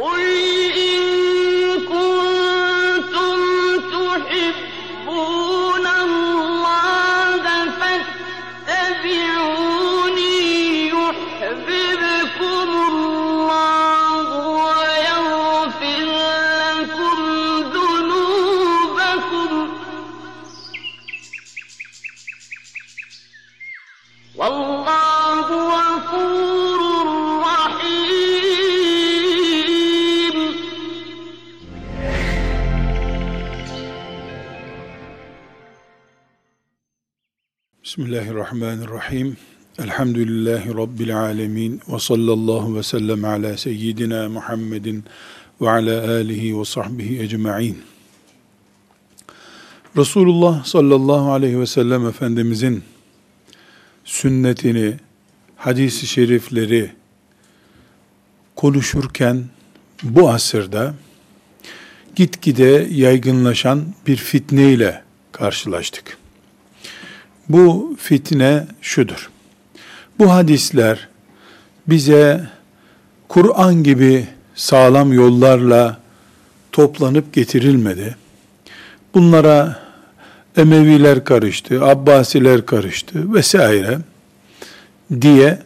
[0.00, 0.27] Oy!
[37.98, 39.36] Bismillahirrahmanirrahim.
[39.78, 41.80] Elhamdülillahi Rabbil alemin.
[41.88, 45.04] Ve sallallahu ve sellem ala seyyidina Muhammedin
[45.60, 47.78] ve ala alihi ve sahbihi ecma'in.
[49.96, 52.82] Resulullah sallallahu aleyhi ve sellem Efendimizin
[54.04, 54.94] sünnetini,
[55.56, 56.90] hadisi şerifleri
[58.56, 59.44] konuşurken
[60.02, 60.94] bu asırda
[62.16, 65.02] gitgide yaygınlaşan bir fitne ile
[65.32, 66.17] karşılaştık.
[67.48, 69.30] Bu fitne şudur.
[70.18, 71.08] Bu hadisler
[71.86, 72.48] bize
[73.28, 76.00] Kur'an gibi sağlam yollarla
[76.72, 78.16] toplanıp getirilmedi.
[79.14, 79.88] Bunlara
[80.56, 83.98] Emeviler karıştı, Abbasiler karıştı vesaire
[85.20, 85.62] diye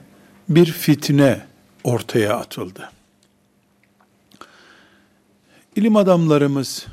[0.48, 1.40] bir fitne
[1.84, 2.90] ortaya atıldı.
[5.76, 6.86] İlim adamlarımız,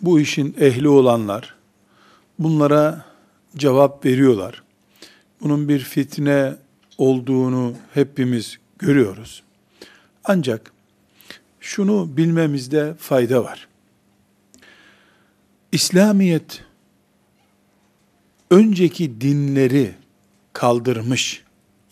[0.00, 1.54] bu işin ehli olanlar,
[2.38, 3.04] bunlara
[3.58, 4.62] cevap veriyorlar.
[5.40, 6.56] Bunun bir fitne
[6.98, 9.42] olduğunu hepimiz görüyoruz.
[10.24, 10.72] Ancak
[11.60, 13.68] şunu bilmemizde fayda var.
[15.72, 16.64] İslamiyet
[18.50, 19.94] önceki dinleri
[20.52, 21.42] kaldırmış,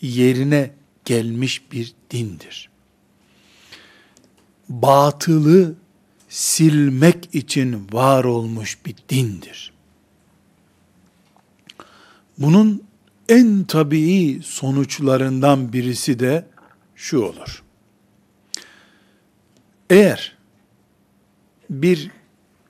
[0.01, 0.71] yerine
[1.05, 2.69] gelmiş bir dindir.
[4.69, 5.75] Batılı
[6.29, 9.76] silmek için var olmuş bir dindir.
[12.37, 12.83] Bunun
[13.29, 16.45] en tabii sonuçlarından birisi de
[16.95, 17.63] şu olur.
[19.89, 20.37] Eğer
[21.69, 22.11] bir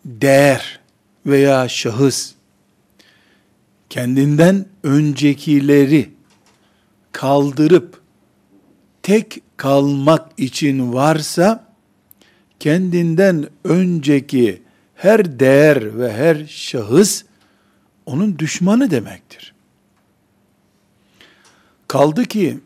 [0.05, 0.79] değer
[1.25, 2.33] veya şahıs
[3.89, 6.09] kendinden öncekileri
[7.11, 8.01] kaldırıp
[9.03, 11.73] tek kalmak için varsa
[12.59, 14.61] kendinden önceki
[14.95, 17.23] her değer ve her şahıs
[18.05, 19.56] onun düşmanı demektir.
[21.87, 22.59] Kaldı ki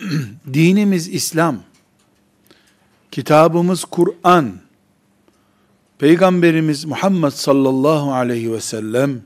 [0.52, 1.62] dinimiz İslam,
[3.10, 4.60] kitabımız Kur'an,
[5.98, 9.22] Peygamberimiz Muhammed sallallahu aleyhi ve sellem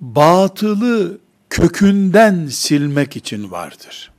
[0.00, 1.18] batılı
[1.50, 4.12] kökünden silmek için vardır.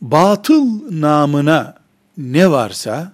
[0.00, 1.74] Batıl namına
[2.16, 3.12] ne varsa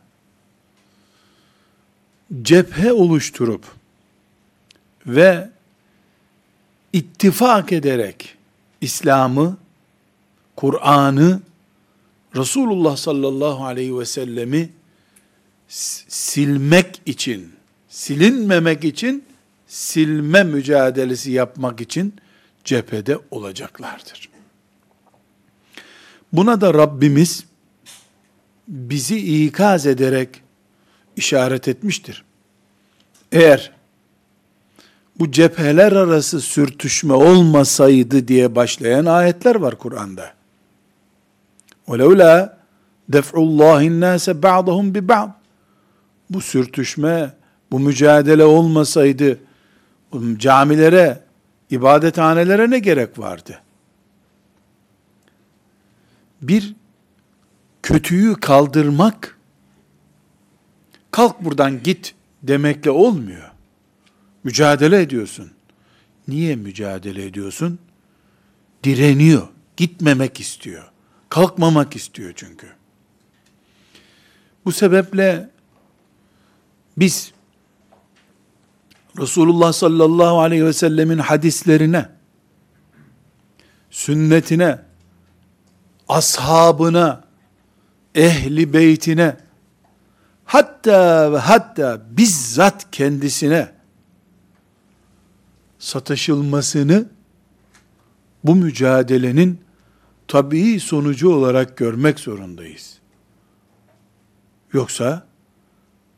[2.42, 3.64] cephe oluşturup
[5.06, 5.50] ve
[6.92, 8.36] ittifak ederek
[8.80, 9.56] İslam'ı,
[10.56, 11.40] Kur'an'ı,
[12.36, 14.70] Resulullah sallallahu aleyhi ve sellemi
[15.68, 17.52] silmek için,
[17.88, 19.24] silinmemek için,
[19.66, 22.14] silme mücadelesi yapmak için
[22.64, 24.30] cephede olacaklardır.
[26.32, 27.44] Buna da Rabbimiz
[28.68, 30.28] bizi ikaz ederek
[31.16, 32.24] işaret etmiştir.
[33.32, 33.72] Eğer
[35.19, 40.33] bu cepheler arası sürtüşme olmasaydı diye başlayan ayetler var Kur'an'da.
[41.87, 42.53] وَلَوْلَا
[43.11, 45.29] دَفْعُ اللّٰهِ النَّاسَ بَعْضَهُمْ بِبَعْضٍ
[46.29, 47.33] Bu sürtüşme,
[47.71, 49.39] bu mücadele olmasaydı
[50.37, 51.23] camilere,
[51.69, 53.59] ibadethanelere ne gerek vardı?
[56.41, 56.75] Bir
[57.83, 59.37] kötüyü kaldırmak,
[61.11, 63.48] kalk buradan git demekle olmuyor.
[64.44, 65.50] Mücadele ediyorsun.
[66.28, 67.78] Niye mücadele ediyorsun?
[68.84, 69.48] Direniyor.
[69.76, 70.90] Gitmemek istiyor.
[71.28, 72.66] Kalkmamak istiyor çünkü.
[74.64, 75.50] Bu sebeple
[76.96, 77.32] biz
[79.18, 82.08] Resulullah sallallahu aleyhi ve sellemin hadislerine,
[83.90, 84.78] sünnetine,
[86.08, 87.24] ashabına,
[88.14, 89.36] ehli beytine,
[90.44, 93.72] hatta ve hatta bizzat kendisine
[95.80, 97.08] sataşılmasını
[98.44, 99.60] bu mücadelenin
[100.28, 102.98] tabii sonucu olarak görmek zorundayız.
[104.72, 105.26] Yoksa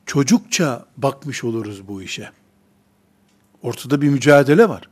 [0.06, 2.30] çocukça bakmış oluruz bu işe.
[3.62, 4.88] Ortada bir mücadele var.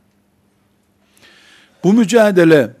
[1.83, 2.75] Bu mücadele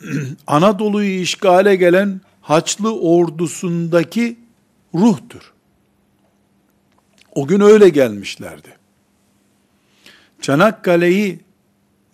[0.46, 4.38] Anadolu'yu işgale gelen Haçlı ordusundaki
[4.94, 5.52] ruhtur.
[7.34, 8.76] O gün öyle gelmişlerdi.
[10.40, 11.40] Çanakkale'yi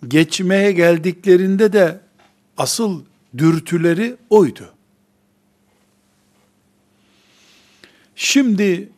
[0.07, 1.99] geçmeye geldiklerinde de
[2.57, 3.01] asıl
[3.37, 4.69] dürtüleri oydu.
[8.15, 8.89] Şimdi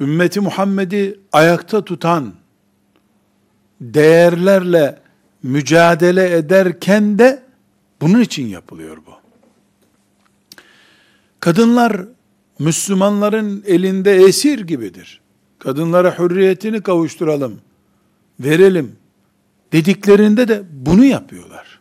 [0.00, 2.34] ümmeti Muhammed'i ayakta tutan
[3.80, 4.98] değerlerle
[5.42, 7.42] mücadele ederken de
[8.00, 9.10] bunun için yapılıyor bu.
[11.40, 12.04] Kadınlar
[12.58, 15.20] Müslümanların elinde esir gibidir.
[15.58, 17.60] Kadınlara hürriyetini kavuşturalım,
[18.40, 18.96] verelim
[19.72, 21.80] dediklerinde de bunu yapıyorlar.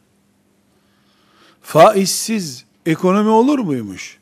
[1.61, 4.17] Faizsiz ekonomi olur muymuş?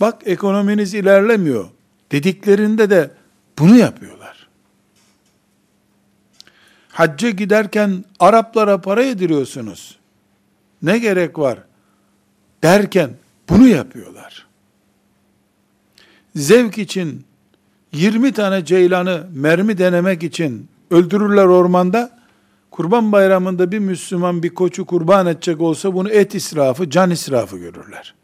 [0.00, 1.68] Bak ekonominiz ilerlemiyor
[2.12, 3.10] dediklerinde de
[3.58, 4.48] bunu yapıyorlar.
[6.88, 9.98] Hacca giderken Araplara para yediriyorsunuz.
[10.82, 11.58] Ne gerek var?
[12.62, 13.10] Derken
[13.48, 14.46] bunu yapıyorlar.
[16.36, 17.24] Zevk için
[17.92, 22.20] 20 tane ceylanı mermi denemek için öldürürler ormanda.
[22.70, 28.14] Kurban bayramında bir Müslüman bir koçu kurban edecek olsa bunu et israfı, can israfı görürler.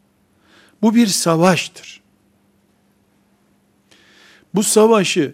[0.81, 2.01] Bu bir savaştır.
[4.55, 5.33] Bu savaşı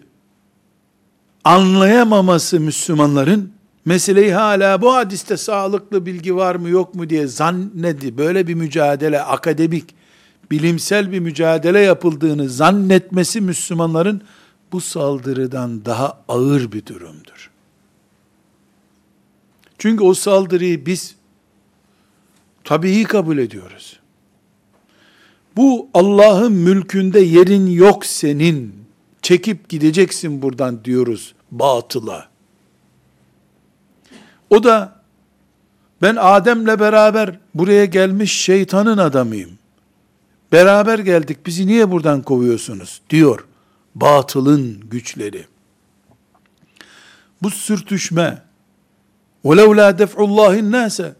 [1.44, 3.52] anlayamaması Müslümanların
[3.84, 8.18] meseleyi hala bu hadiste sağlıklı bilgi var mı yok mu diye zannedi.
[8.18, 9.94] Böyle bir mücadele akademik,
[10.50, 14.22] bilimsel bir mücadele yapıldığını zannetmesi Müslümanların
[14.74, 17.50] bu saldırıdan daha ağır bir durumdur.
[19.78, 21.14] Çünkü o saldırıyı biz
[22.64, 24.00] tabii kabul ediyoruz.
[25.56, 28.74] Bu Allah'ın mülkünde yerin yok senin.
[29.22, 32.28] Çekip gideceksin buradan diyoruz batıla.
[34.50, 35.00] O da
[36.02, 39.50] ben Adem'le beraber buraya gelmiş şeytanın adamıyım.
[40.52, 43.44] Beraber geldik bizi niye buradan kovuyorsunuz diyor
[43.95, 45.45] batılın güçleri.
[47.41, 48.43] Bu sürtüşme
[49.45, 51.13] وَلَوْ لَا دَفْعُ اللّٰهِ النَّاسَ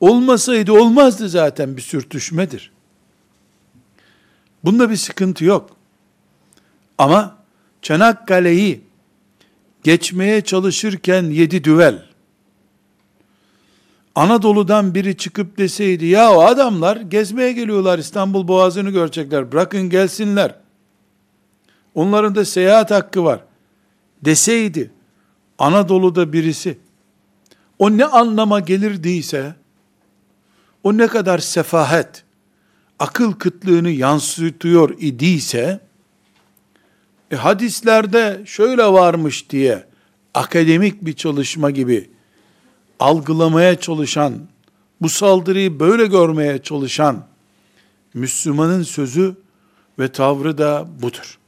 [0.00, 2.72] Olmasaydı olmazdı zaten bir sürtüşmedir.
[4.64, 5.76] Bunda bir sıkıntı yok.
[6.98, 7.36] Ama
[7.82, 8.80] Çanakkale'yi
[9.82, 12.02] geçmeye çalışırken yedi düvel,
[14.14, 20.54] Anadolu'dan biri çıkıp deseydi, ya o adamlar gezmeye geliyorlar İstanbul Boğazı'nı görecekler, bırakın gelsinler.
[21.95, 23.39] Onların da seyahat hakkı var.
[24.25, 24.91] Deseydi,
[25.59, 26.77] Anadolu'da birisi,
[27.79, 29.55] o ne anlama gelirdiyse,
[30.83, 32.23] o ne kadar sefahet,
[32.99, 35.79] akıl kıtlığını yansıtıyor idiyse,
[37.31, 39.85] e, hadislerde şöyle varmış diye,
[40.33, 42.09] akademik bir çalışma gibi,
[42.99, 44.33] algılamaya çalışan,
[45.01, 47.25] bu saldırıyı böyle görmeye çalışan,
[48.13, 49.35] Müslümanın sözü
[49.99, 51.39] ve tavrı da budur.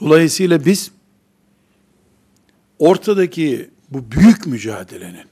[0.00, 0.90] Dolayısıyla biz,
[2.78, 5.26] ortadaki bu büyük mücadelenin,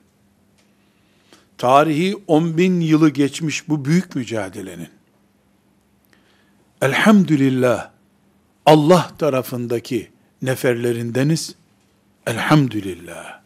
[1.59, 4.89] tarihi 10 bin yılı geçmiş bu büyük mücadelenin,
[6.83, 7.91] elhamdülillah,
[8.67, 10.11] Allah tarafındaki
[10.43, 11.55] neferlerindeniz,
[12.27, 13.41] elhamdülillah.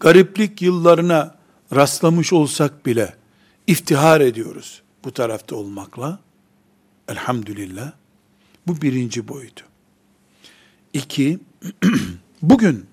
[0.00, 1.34] Gariplik yıllarına
[1.74, 3.14] rastlamış olsak bile,
[3.66, 6.18] iftihar ediyoruz bu tarafta olmakla,
[7.08, 7.92] elhamdülillah.
[8.68, 9.64] Bu birinci boyutu.
[10.92, 11.38] İki,
[12.42, 12.86] bugün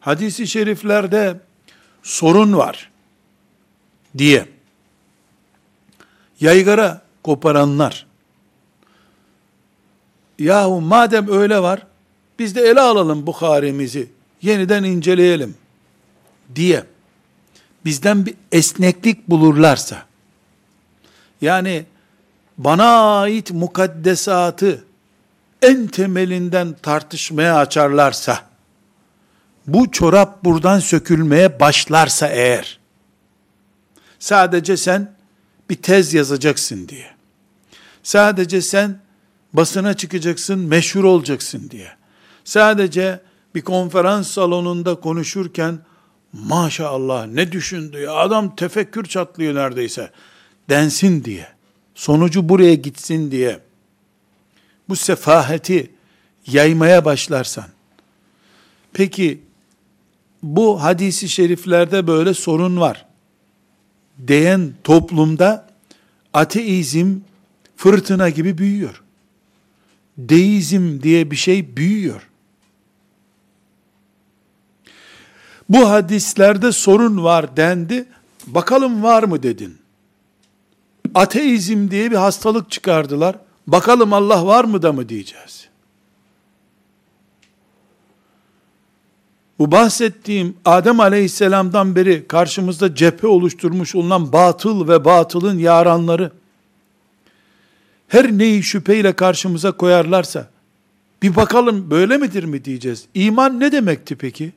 [0.00, 1.40] hadisi şeriflerde
[2.02, 2.90] sorun var
[4.18, 4.48] diye
[6.40, 8.06] yaygara koparanlar
[10.38, 11.86] yahu madem öyle var
[12.38, 14.08] biz de ele alalım Bukhari'mizi
[14.42, 15.54] yeniden inceleyelim
[16.54, 16.84] diye
[17.84, 20.06] bizden bir esneklik bulurlarsa
[21.40, 21.86] yani
[22.58, 24.85] bana ait mukaddesatı
[25.66, 28.42] en temelinden tartışmaya açarlarsa
[29.66, 32.78] bu çorap buradan sökülmeye başlarsa eğer,
[34.18, 35.16] sadece sen
[35.70, 37.10] bir tez yazacaksın diye,
[38.02, 39.00] sadece sen
[39.52, 41.88] basına çıkacaksın, meşhur olacaksın diye,
[42.44, 43.20] sadece
[43.54, 45.78] bir konferans salonunda konuşurken,
[46.32, 50.10] maşallah ne düşündü ya, adam tefekkür çatlıyor neredeyse,
[50.70, 51.48] densin diye,
[51.94, 53.65] sonucu buraya gitsin diye,
[54.88, 55.90] bu sefaheti
[56.46, 57.66] yaymaya başlarsan,
[58.92, 59.40] peki
[60.42, 63.06] bu hadisi şeriflerde böyle sorun var
[64.26, 65.66] diyen toplumda
[66.34, 67.16] ateizm
[67.76, 69.02] fırtına gibi büyüyor.
[70.18, 72.28] Deizm diye bir şey büyüyor.
[75.68, 78.06] Bu hadislerde sorun var dendi.
[78.46, 79.78] Bakalım var mı dedin.
[81.14, 83.36] Ateizm diye bir hastalık çıkardılar.
[83.66, 85.68] Bakalım Allah var mı da mı diyeceğiz.
[89.58, 96.32] Bu bahsettiğim Adem aleyhisselamdan beri karşımızda cephe oluşturmuş olunan batıl ve batılın yaranları,
[98.08, 100.48] her neyi şüpheyle karşımıza koyarlarsa,
[101.22, 103.04] bir bakalım böyle midir mi diyeceğiz.
[103.14, 104.52] İman ne demekti peki?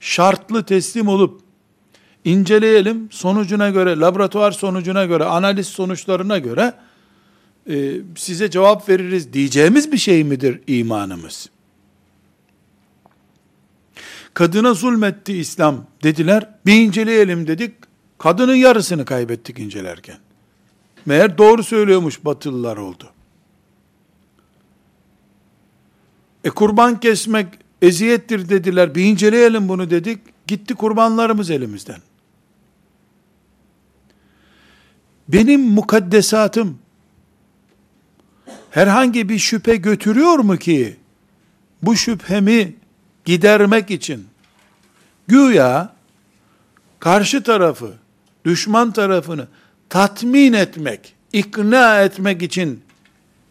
[0.00, 1.40] Şartlı teslim olup,
[2.24, 6.74] inceleyelim, sonucuna göre, laboratuvar sonucuna göre, analiz sonuçlarına göre,
[7.68, 11.50] e, size cevap veririz diyeceğimiz bir şey midir imanımız?
[14.34, 17.74] Kadına zulmetti İslam dediler, bir inceleyelim dedik,
[18.18, 20.18] kadının yarısını kaybettik incelerken.
[21.06, 23.10] Meğer doğru söylüyormuş batılılar oldu.
[26.44, 27.48] E kurban kesmek
[27.82, 28.94] eziyettir dediler.
[28.94, 30.20] Bir inceleyelim bunu dedik.
[30.46, 32.00] Gitti kurbanlarımız elimizden.
[35.28, 36.78] Benim mukaddesatım
[38.70, 40.96] herhangi bir şüphe götürüyor mu ki
[41.82, 42.74] bu şüphemi
[43.24, 44.26] gidermek için
[45.28, 45.92] güya
[46.98, 47.92] karşı tarafı,
[48.44, 49.48] düşman tarafını
[49.88, 52.82] tatmin etmek, ikna etmek için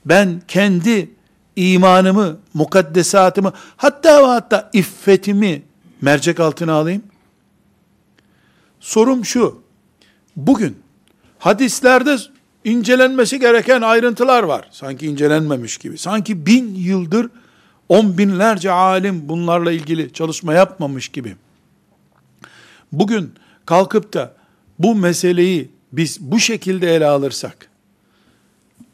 [0.06, 1.10] ben kendi
[1.56, 5.62] imanımı, mukaddesatımı, hatta ve hatta iffetimi
[6.02, 7.04] mercek altına alayım.
[8.80, 9.62] Sorum şu,
[10.36, 10.78] bugün
[11.40, 12.18] hadislerde
[12.72, 14.68] incelenmesi gereken ayrıntılar var.
[14.72, 15.98] Sanki incelenmemiş gibi.
[15.98, 17.30] Sanki bin yıldır
[17.90, 21.36] on binlerce alim bunlarla ilgili çalışma yapmamış gibi.
[22.92, 23.34] Bugün
[23.66, 24.34] kalkıp da
[24.80, 27.70] bu meseleyi biz bu şekilde ele alırsak,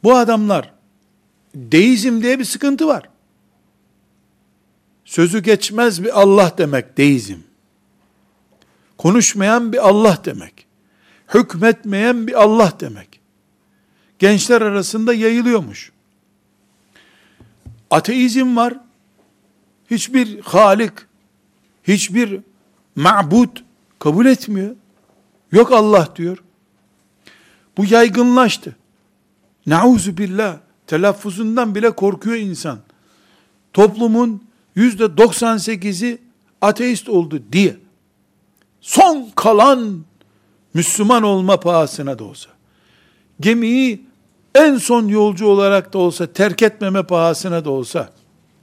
[0.04, 0.74] bu adamlar
[1.56, 3.10] deizm diye bir sıkıntı var.
[5.06, 7.38] Sözü geçmez bir Allah demek deizm.
[8.98, 10.66] Konuşmayan bir Allah demek.
[11.34, 13.13] Hükmetmeyen bir Allah demek.
[14.24, 15.92] Gençler arasında yayılıyormuş.
[17.92, 18.74] Ateizm var.
[19.92, 20.92] Hiçbir halik,
[21.84, 22.40] hiçbir
[22.96, 23.58] ma'bud
[24.00, 24.76] kabul etmiyor.
[25.52, 26.44] Yok Allah diyor.
[27.78, 28.76] Bu yaygınlaştı.
[29.66, 32.80] Nauzu billah telaffuzundan bile korkuyor insan.
[33.74, 34.44] Toplumun
[34.76, 36.18] yüzde 98'i
[36.62, 37.78] ateist oldu diye.
[38.82, 40.06] Son kalan
[40.74, 42.50] Müslüman olma pahasına da olsa.
[43.40, 44.13] Gemiyi
[44.56, 48.10] en son yolcu olarak da olsa terk etmeme pahasına da olsa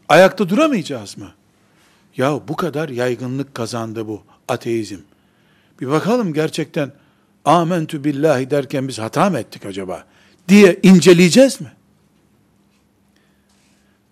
[0.09, 1.33] ayakta duramayacağız mı?
[2.17, 4.99] Ya bu kadar yaygınlık kazandı bu ateizm.
[5.81, 6.93] Bir bakalım gerçekten
[7.45, 10.05] amentü billahi derken biz hata mı ettik acaba
[10.49, 11.73] diye inceleyeceğiz mi?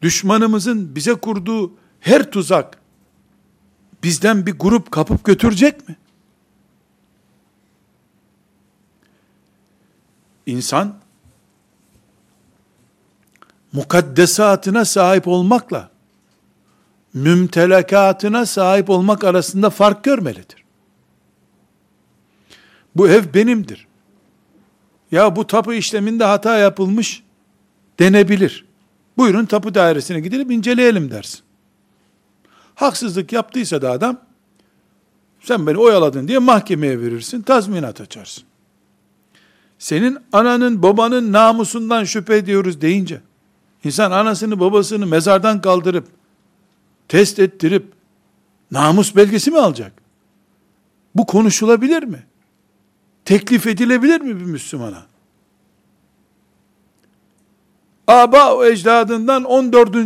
[0.02, 2.78] Düşmanımızın bize kurduğu her tuzak
[4.02, 5.96] bizden bir grup kapıp götürecek mi?
[10.46, 10.98] İnsan
[13.78, 15.90] mukaddesatına sahip olmakla
[17.14, 20.64] mümtelakatına sahip olmak arasında fark görmelidir.
[22.96, 23.86] Bu ev benimdir.
[25.10, 27.22] Ya bu tapu işleminde hata yapılmış
[27.98, 28.64] denebilir.
[29.16, 31.40] Buyurun tapu dairesine gidip inceleyelim dersin.
[32.74, 34.20] Haksızlık yaptıysa da adam,
[35.40, 38.44] sen beni oyaladın diye mahkemeye verirsin, tazminat açarsın.
[39.78, 43.20] Senin ananın babanın namusundan şüphe ediyoruz deyince,
[43.84, 46.08] insan anasını babasını mezardan kaldırıp,
[47.08, 47.92] test ettirip,
[48.70, 49.92] namus belgesi mi alacak?
[51.14, 52.26] Bu konuşulabilir mi?
[53.24, 55.06] Teklif edilebilir mi bir Müslümana?
[58.06, 59.96] Aba o ecdadından 14.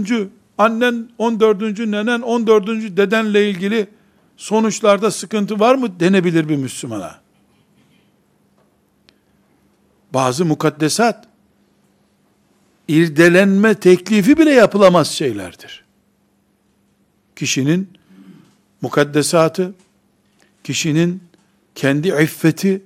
[0.59, 1.79] annen 14.
[1.79, 2.69] nenen 14.
[2.97, 3.89] dedenle ilgili
[4.37, 7.21] sonuçlarda sıkıntı var mı denebilir bir Müslümana.
[10.15, 11.32] Bazı mukaddesat
[12.93, 15.85] irdelenme teklifi bile yapılamaz şeylerdir.
[17.37, 17.89] Kişinin
[18.81, 19.75] mukaddesatı,
[20.65, 21.23] kişinin
[21.75, 22.83] kendi iffeti,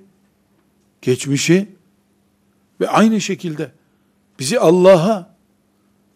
[1.01, 1.69] geçmişi
[2.81, 3.71] ve aynı şekilde
[4.39, 5.35] bizi Allah'a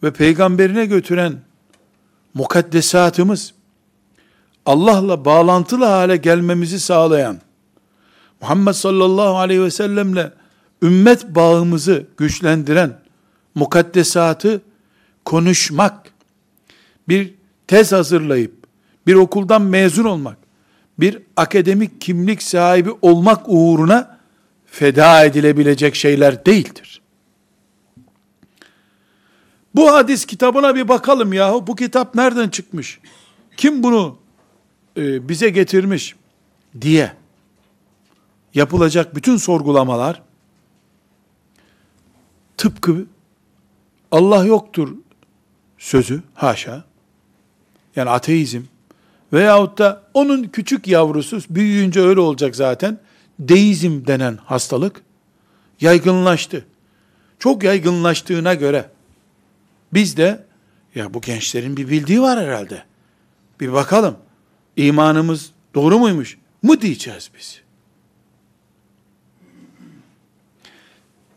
[0.04, 1.40] ve peygamberine götüren
[2.34, 3.54] mukaddesatımız,
[4.66, 7.42] Allah'la bağlantılı hale gelmemizi sağlayan,
[8.42, 10.34] Muhammed sallallahu aleyhi ve sellemle
[10.82, 13.01] ümmet bağımızı güçlendiren
[13.56, 14.62] mukaddesatı
[15.26, 16.14] konuşmak,
[17.08, 17.34] bir
[17.68, 18.54] tez hazırlayıp,
[19.08, 20.38] bir okuldan mezun olmak,
[21.00, 24.20] bir akademik kimlik sahibi olmak uğruna
[24.66, 27.02] feda edilebilecek şeyler değildir.
[29.76, 31.68] Bu hadis kitabına bir bakalım yahu.
[31.68, 33.00] Bu kitap nereden çıkmış?
[33.58, 34.18] Kim bunu
[34.98, 36.16] e, bize getirmiş
[36.82, 37.14] diye
[38.54, 40.22] yapılacak bütün sorgulamalar
[42.58, 43.06] tıpkı
[44.12, 44.96] Allah yoktur
[45.78, 46.84] sözü haşa.
[47.96, 48.62] Yani ateizm
[49.34, 53.00] veyahut da onun küçük yavrusu büyüyünce öyle olacak zaten.
[53.40, 55.02] Deizm denen hastalık
[55.82, 56.66] yaygınlaştı.
[57.40, 58.90] Çok yaygınlaştığına göre
[59.94, 60.44] biz de
[60.96, 62.84] ya bu gençlerin bir bildiği var herhalde.
[63.60, 64.18] Bir bakalım
[64.78, 67.62] imanımız doğru muymuş mu diyeceğiz biz.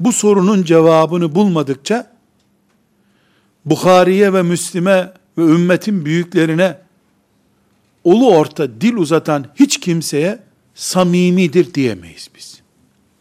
[0.01, 2.14] Bu sorunun cevabını bulmadıkça
[3.67, 6.79] Bukhari'ye ve Müslim'e ve ümmetin büyüklerine
[8.05, 10.43] ulu orta dil uzatan hiç kimseye
[10.75, 12.63] samimidir diyemeyiz biz.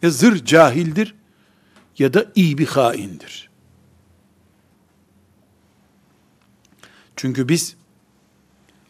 [0.02, 1.14] Ya zır cahildir
[1.98, 3.50] ya da iyi bir haindir.
[7.16, 7.76] Çünkü biz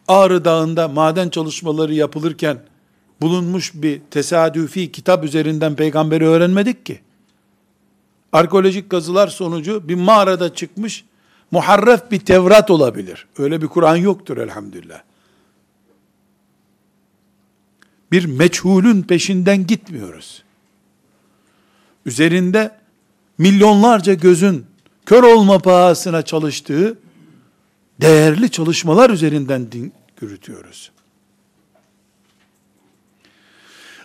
[0.07, 2.59] Ağrı Dağı'nda maden çalışmaları yapılırken
[3.21, 6.99] bulunmuş bir tesadüfi kitap üzerinden peygamberi öğrenmedik ki.
[8.31, 11.05] Arkeolojik kazılar sonucu bir mağarada çıkmış
[11.51, 13.27] muharref bir Tevrat olabilir.
[13.37, 15.01] Öyle bir Kur'an yoktur elhamdülillah.
[18.11, 20.43] Bir meçhulün peşinden gitmiyoruz.
[22.05, 22.75] Üzerinde
[23.37, 24.65] milyonlarca gözün
[25.05, 26.97] kör olma pahasına çalıştığı
[28.01, 30.91] değerli çalışmalar üzerinden din yürütüyoruz.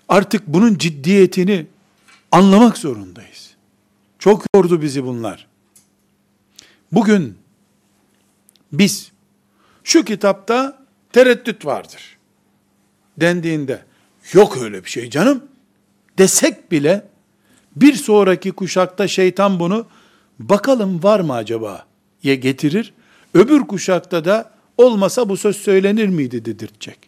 [0.09, 1.67] Artık bunun ciddiyetini
[2.33, 3.55] anlamak zorundayız.
[4.19, 5.50] Çok yordu bizi bunlar.
[6.93, 7.39] Bugün
[8.73, 9.13] biz
[9.85, 12.19] şu kitapta tereddüt vardır
[13.17, 13.85] dendiğinde
[14.33, 15.45] yok öyle bir şey canım
[16.19, 17.07] desek bile
[17.77, 19.87] bir sonraki kuşakta şeytan bunu
[20.39, 21.87] bakalım var mı acaba
[22.23, 22.93] ye getirir.
[23.35, 26.99] Öbür kuşakta da olmasa bu söz söylenir miydi dedirtecek.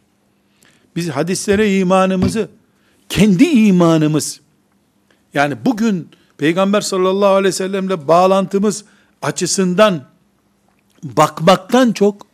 [0.96, 2.48] Biz hadislere imanımızı
[3.08, 4.40] kendi imanımız
[5.34, 6.08] yani bugün
[6.38, 8.84] Peygamber sallallahu aleyhi ve sellemle bağlantımız
[9.22, 10.04] açısından
[11.02, 12.26] bakmaktan çok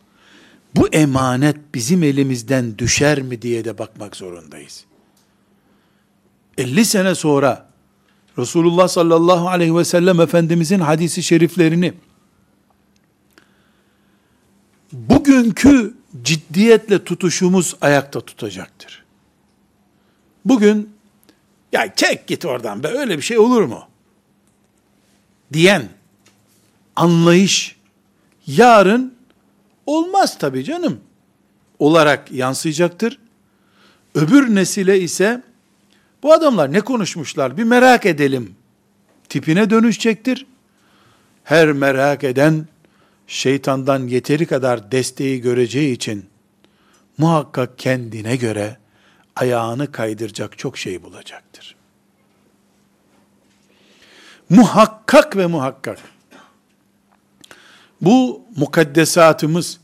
[0.75, 4.85] bu emanet bizim elimizden düşer mi diye de bakmak zorundayız.
[6.57, 7.69] 50 sene sonra
[8.37, 11.93] Resulullah sallallahu aleyhi ve sellem Efendimizin hadisi şeriflerini
[14.91, 19.03] bugünkü ciddiyetle tutuşumuz ayakta tutacaktır.
[20.45, 20.93] Bugün
[21.71, 23.83] ya çek git oradan be öyle bir şey olur mu?
[25.53, 25.89] Diyen
[26.99, 27.75] anlayış
[28.47, 29.15] yarın
[29.85, 31.01] olmaz tabii canım
[31.79, 33.19] olarak yansıyacaktır.
[34.15, 35.41] Öbür nesile ise
[36.23, 38.55] bu adamlar ne konuşmuşlar bir merak edelim
[39.29, 40.45] tipine dönüşecektir.
[41.43, 42.67] Her merak eden
[43.27, 46.25] şeytandan yeteri kadar desteği göreceği için
[47.17, 48.77] muhakkak kendine göre
[49.35, 51.75] ayağını kaydıracak çok şey bulacaktır.
[54.49, 55.99] Muhakkak ve muhakkak
[58.01, 59.79] bu mukaddesatımız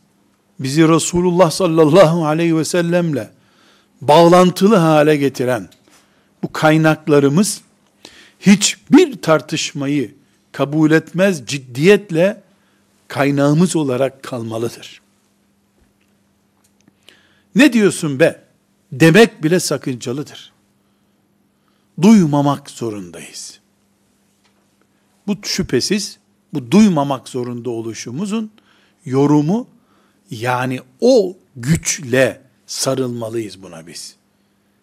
[0.59, 3.29] bizi Resulullah sallallahu aleyhi ve sellemle
[4.01, 5.69] bağlantılı hale getiren
[6.43, 7.61] bu kaynaklarımız
[8.39, 10.15] hiçbir tartışmayı
[10.51, 12.43] kabul etmez ciddiyetle
[13.07, 15.01] kaynağımız olarak kalmalıdır.
[17.55, 18.41] Ne diyorsun be?
[18.91, 20.51] Demek bile sakıncalıdır.
[22.01, 23.59] Duymamak zorundayız.
[25.27, 26.19] Bu şüphesiz
[26.55, 28.51] bu duymamak zorunda oluşumuzun
[29.05, 29.67] yorumu
[30.31, 34.15] yani o güçle sarılmalıyız buna biz.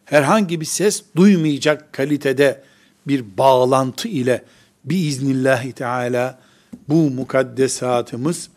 [0.05, 2.63] Herhangi bir ses duymayacak kalitede
[3.07, 4.45] bir bağlantı ile
[4.85, 6.41] biiznillahü teala
[6.89, 8.49] bu mukaddesatımız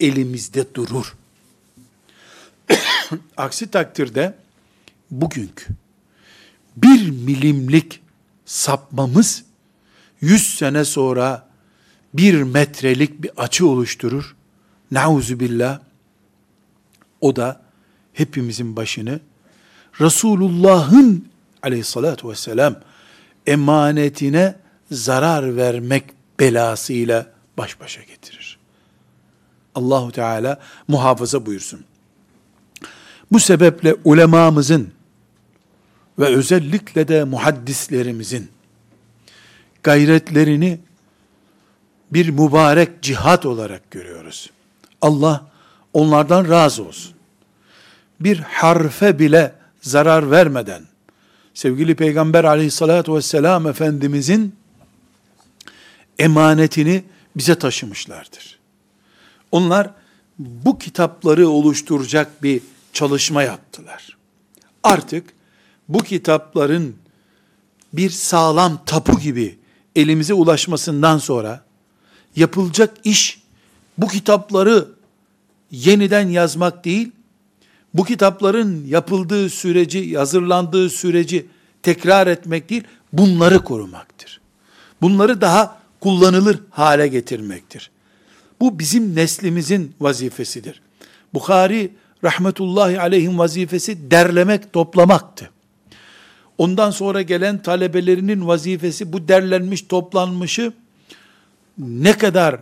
[0.00, 1.16] elimizde durur.
[3.36, 4.34] Aksi takdirde
[5.10, 5.66] bugünkü
[6.76, 8.00] bir milimlik
[8.46, 9.44] sapmamız
[10.20, 11.47] yüz sene sonra
[12.14, 14.36] bir metrelik bir açı oluşturur.
[14.90, 15.80] Nauzu billah.
[17.20, 17.60] O da
[18.12, 19.20] hepimizin başını
[20.00, 21.28] Resulullah'ın
[21.62, 22.76] aleyhissalatu vesselam
[23.46, 24.54] emanetine
[24.90, 26.04] zarar vermek
[26.40, 27.26] belasıyla
[27.58, 28.58] baş başa getirir.
[29.74, 31.84] Allahu Teala muhafaza buyursun.
[33.32, 34.92] Bu sebeple ulemamızın
[36.18, 38.50] ve özellikle de muhaddislerimizin
[39.82, 40.80] gayretlerini
[42.12, 44.50] bir mübarek cihat olarak görüyoruz.
[45.02, 45.46] Allah
[45.92, 47.14] onlardan razı olsun.
[48.20, 50.82] Bir harfe bile zarar vermeden
[51.54, 54.54] sevgili Peygamber aleyhissalatü vesselam Efendimizin
[56.18, 57.04] emanetini
[57.36, 58.58] bize taşımışlardır.
[59.52, 59.90] Onlar
[60.38, 62.60] bu kitapları oluşturacak bir
[62.92, 64.16] çalışma yaptılar.
[64.82, 65.24] Artık
[65.88, 66.96] bu kitapların
[67.92, 69.58] bir sağlam tapu gibi
[69.96, 71.64] elimize ulaşmasından sonra
[72.38, 73.42] yapılacak iş
[73.98, 74.88] bu kitapları
[75.70, 77.10] yeniden yazmak değil,
[77.94, 81.46] bu kitapların yapıldığı süreci, hazırlandığı süreci
[81.82, 84.40] tekrar etmek değil, bunları korumaktır.
[85.02, 87.90] Bunları daha kullanılır hale getirmektir.
[88.60, 90.80] Bu bizim neslimizin vazifesidir.
[91.34, 91.90] Bukhari
[92.24, 95.50] rahmetullahi aleyhin vazifesi derlemek, toplamaktı.
[96.58, 100.72] Ondan sonra gelen talebelerinin vazifesi bu derlenmiş, toplanmışı
[101.78, 102.60] ne kadar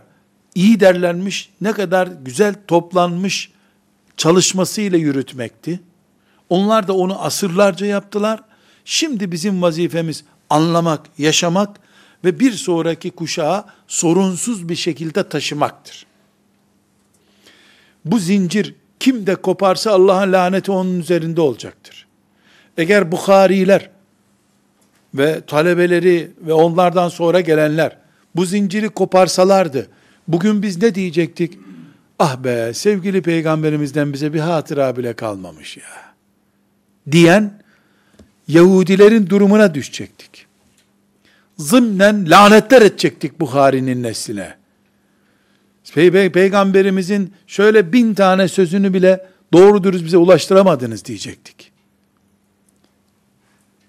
[0.55, 3.51] iyi derlenmiş, ne kadar güzel toplanmış
[4.17, 5.79] çalışmasıyla yürütmekti.
[6.49, 8.39] Onlar da onu asırlarca yaptılar.
[8.85, 11.79] Şimdi bizim vazifemiz anlamak, yaşamak
[12.23, 16.05] ve bir sonraki kuşağa sorunsuz bir şekilde taşımaktır.
[18.05, 22.07] Bu zincir kim de koparsa Allah'ın laneti onun üzerinde olacaktır.
[22.77, 23.89] Eğer Bukhariler
[25.13, 27.97] ve talebeleri ve onlardan sonra gelenler
[28.37, 29.87] bu zinciri koparsalardı,
[30.27, 31.59] bugün biz ne diyecektik?
[32.19, 36.13] Ah be sevgili peygamberimizden bize bir hatıra bile kalmamış ya.
[37.11, 37.61] Diyen
[38.47, 40.45] Yahudilerin durumuna düşecektik.
[41.57, 44.57] Zımnen lanetler edecektik Bukhari'nin nesline.
[45.93, 51.71] Pey Peygamberimizin şöyle bin tane sözünü bile doğru dürüst bize ulaştıramadınız diyecektik.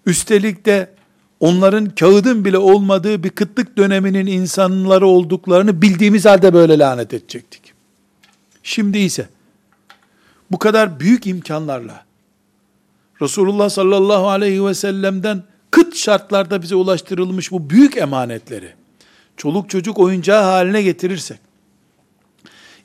[0.06, 0.97] Üstelik de
[1.40, 7.72] onların kağıdın bile olmadığı bir kıtlık döneminin insanları olduklarını bildiğimiz halde böyle lanet edecektik.
[8.62, 9.28] Şimdi ise
[10.50, 12.04] bu kadar büyük imkanlarla
[13.22, 18.72] Resulullah sallallahu aleyhi ve sellem'den kıt şartlarda bize ulaştırılmış bu büyük emanetleri
[19.36, 21.40] çoluk çocuk oyuncağı haline getirirsek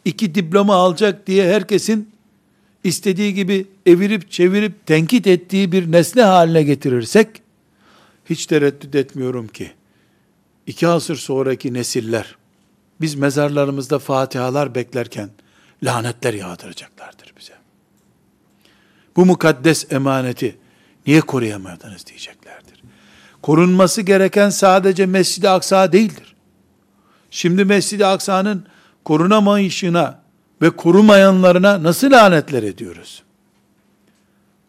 [0.05, 2.09] iki diploma alacak diye herkesin
[2.83, 7.27] istediği gibi evirip çevirip tenkit ettiği bir nesne haline getirirsek
[8.25, 9.71] hiç tereddüt etmiyorum ki
[10.67, 12.35] iki asır sonraki nesiller
[13.01, 15.29] biz mezarlarımızda fatihalar beklerken
[15.83, 17.53] lanetler yağdıracaklardır bize.
[19.15, 20.57] Bu mukaddes emaneti
[21.07, 22.83] niye koruyamadınız diyeceklerdir.
[23.41, 26.35] Korunması gereken sadece Mescid-i Aksa değildir.
[27.31, 28.65] Şimdi Mescid-i Aksa'nın
[29.05, 30.21] korunamayışına
[30.61, 33.23] ve korumayanlarına nasıl lanetler ediyoruz?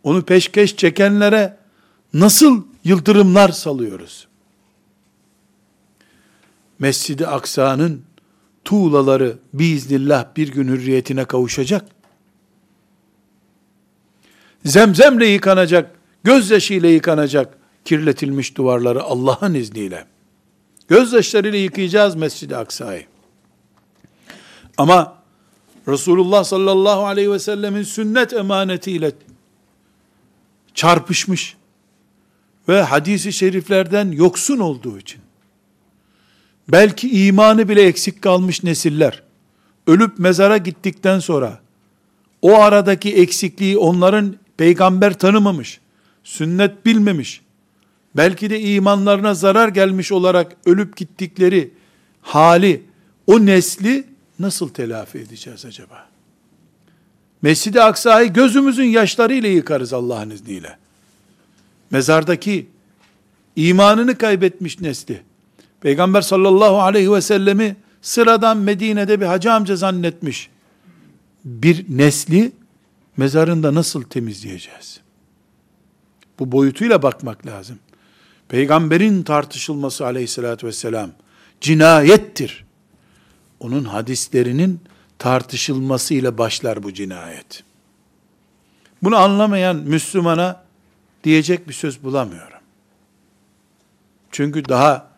[0.02, 1.56] Onu peşkeş çekenlere
[2.14, 4.29] nasıl yıldırımlar salıyoruz?
[6.79, 8.03] Mescid-i Aksa'nın
[8.64, 11.85] tuğlaları biiznillah bir gün hürriyetine kavuşacak.
[14.64, 15.94] Zemzemle yıkanacak,
[16.25, 20.07] gözyaşıyla yıkanacak kirletilmiş duvarları Allah'ın izniyle.
[20.88, 23.07] Gözyaşlarıyla yıkayacağız Mescid-i Aksa'yı.
[24.77, 25.18] Ama
[25.88, 29.12] Resulullah sallallahu aleyhi ve sellemin sünnet emanetiyle
[30.75, 31.57] çarpışmış
[32.68, 35.20] ve hadisi şeriflerden yoksun olduğu için
[36.68, 39.22] belki imanı bile eksik kalmış nesiller
[39.87, 41.61] ölüp mezara gittikten sonra
[42.42, 45.81] o aradaki eksikliği onların peygamber tanımamış,
[46.24, 47.40] sünnet bilmemiş,
[48.16, 51.70] belki de imanlarına zarar gelmiş olarak ölüp gittikleri
[52.22, 52.83] hali,
[53.27, 54.05] o nesli
[54.38, 56.07] nasıl telafi edeceğiz acaba?
[57.42, 60.79] Mescid-i Aksa'yı gözümüzün yaşlarıyla yıkarız Allah'ın izniyle.
[61.90, 62.66] Mezardaki
[63.57, 65.23] imanını kaybetmiş nesli,
[65.81, 70.51] Peygamber sallallahu aleyhi ve sellemi sıradan Medine'de bir hacı amca zannetmiş
[71.44, 72.53] bir nesli
[73.16, 75.01] mezarında nasıl temizleyeceğiz?
[76.38, 77.79] Bu boyutuyla bakmak lazım.
[78.49, 81.11] Peygamberin tartışılması aleyhissalatü vesselam
[81.61, 82.64] cinayettir.
[83.61, 84.81] Onun hadislerinin
[85.18, 87.64] tartışılmasıyla başlar bu cinayet.
[89.03, 90.63] Bunu anlamayan Müslümana
[91.24, 92.58] diyecek bir söz bulamıyorum.
[94.30, 95.08] Çünkü daha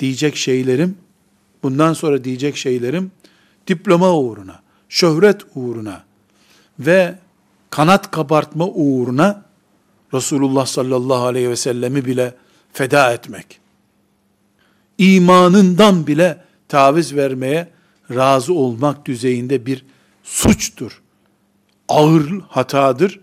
[0.00, 0.98] diyecek şeylerim,
[1.62, 3.10] bundan sonra diyecek şeylerim,
[3.66, 6.04] diploma uğruna, şöhret uğruna
[6.78, 7.14] ve
[7.70, 9.44] kanat kabartma uğruna
[10.14, 12.34] Resulullah sallallahu aleyhi ve sellemi bile
[12.72, 13.60] feda etmek.
[14.98, 17.68] İmanından bile taviz vermeye
[18.10, 19.84] razı olmak düzeyinde bir
[20.24, 21.02] suçtur.
[21.88, 23.20] Ağır hatadır.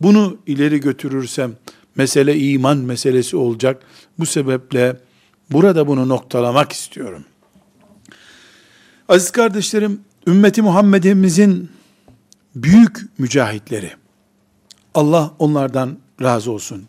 [0.00, 1.52] Bunu ileri götürürsem
[1.96, 3.82] mesele iman meselesi olacak.
[4.18, 4.96] Bu sebeple
[5.50, 7.24] Burada bunu noktalamak istiyorum.
[9.08, 11.70] Aziz kardeşlerim, ümmeti Muhammed'imizin
[12.54, 13.92] büyük mücahitleri,
[14.94, 16.88] Allah onlardan razı olsun,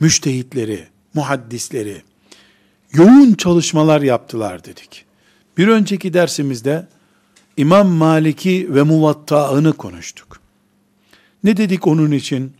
[0.00, 2.02] müştehitleri, muhaddisleri,
[2.92, 5.04] yoğun çalışmalar yaptılar dedik.
[5.58, 6.88] Bir önceki dersimizde
[7.56, 10.39] İmam Maliki ve Muvatta'ını konuştuk.
[11.44, 12.52] Ne dedik onun için?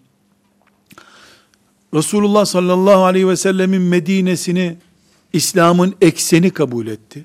[1.94, 4.76] Resulullah sallallahu aleyhi ve sellemin Medine'sini
[5.32, 7.24] İslam'ın ekseni kabul etti.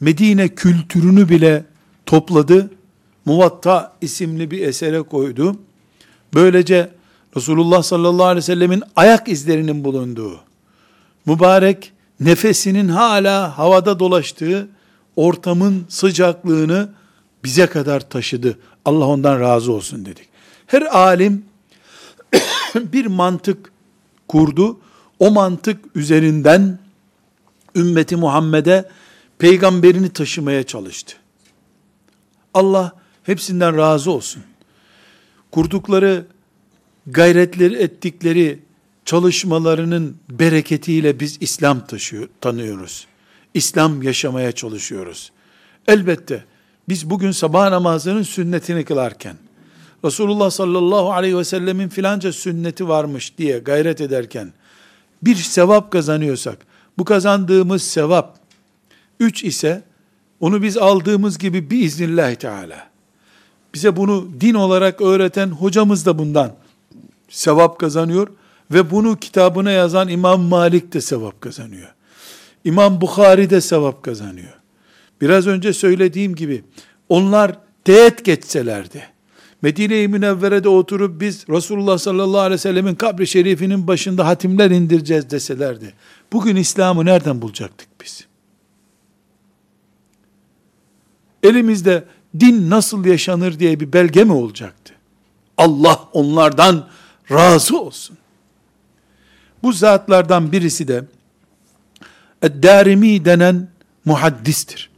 [0.00, 1.64] Medine kültürünü bile
[2.06, 2.70] topladı.
[3.24, 5.56] Muvatta isimli bir esere koydu.
[6.34, 6.90] Böylece
[7.36, 10.40] Resulullah sallallahu aleyhi ve sellemin ayak izlerinin bulunduğu,
[11.26, 14.68] mübarek nefesinin hala havada dolaştığı
[15.16, 16.88] ortamın sıcaklığını
[17.44, 18.58] bize kadar taşıdı.
[18.84, 20.33] Allah ondan razı olsun dedik.
[20.74, 21.44] Her alim
[22.74, 23.72] bir mantık
[24.28, 24.80] kurdu.
[25.18, 26.78] O mantık üzerinden
[27.76, 28.90] ümmeti Muhammed'e
[29.38, 31.16] peygamberini taşımaya çalıştı.
[32.54, 34.42] Allah hepsinden razı olsun.
[35.50, 36.26] Kurdukları,
[37.06, 38.58] gayretleri ettikleri
[39.04, 43.06] çalışmalarının bereketiyle biz İslam taşıyor, tanıyoruz.
[43.54, 45.32] İslam yaşamaya çalışıyoruz.
[45.88, 46.44] Elbette
[46.88, 49.36] biz bugün sabah namazının sünnetini kılarken,
[50.04, 54.52] Resulullah sallallahu aleyhi ve sellemin filanca sünneti varmış diye gayret ederken,
[55.22, 56.58] bir sevap kazanıyorsak,
[56.98, 58.38] bu kazandığımız sevap,
[59.20, 59.82] üç ise,
[60.40, 62.88] onu biz aldığımız gibi biiznillahü teala,
[63.74, 66.52] bize bunu din olarak öğreten hocamız da bundan
[67.28, 68.28] sevap kazanıyor
[68.70, 71.94] ve bunu kitabına yazan İmam Malik de sevap kazanıyor.
[72.64, 74.54] İmam Bukhari de sevap kazanıyor.
[75.20, 76.64] Biraz önce söylediğim gibi
[77.08, 79.13] onlar teğet geçselerdi.
[79.64, 85.94] Medine-i Münevvere'de oturup biz Resulullah sallallahu aleyhi ve sellemin kabri şerifinin başında hatimler indireceğiz deselerdi.
[86.32, 88.26] Bugün İslam'ı nereden bulacaktık biz?
[91.42, 92.04] Elimizde
[92.40, 94.94] din nasıl yaşanır diye bir belge mi olacaktı?
[95.56, 96.88] Allah onlardan
[97.30, 98.18] razı olsun.
[99.62, 101.04] Bu zatlardan birisi de
[102.42, 103.68] Eddarimi denen
[104.04, 104.90] muhaddistir.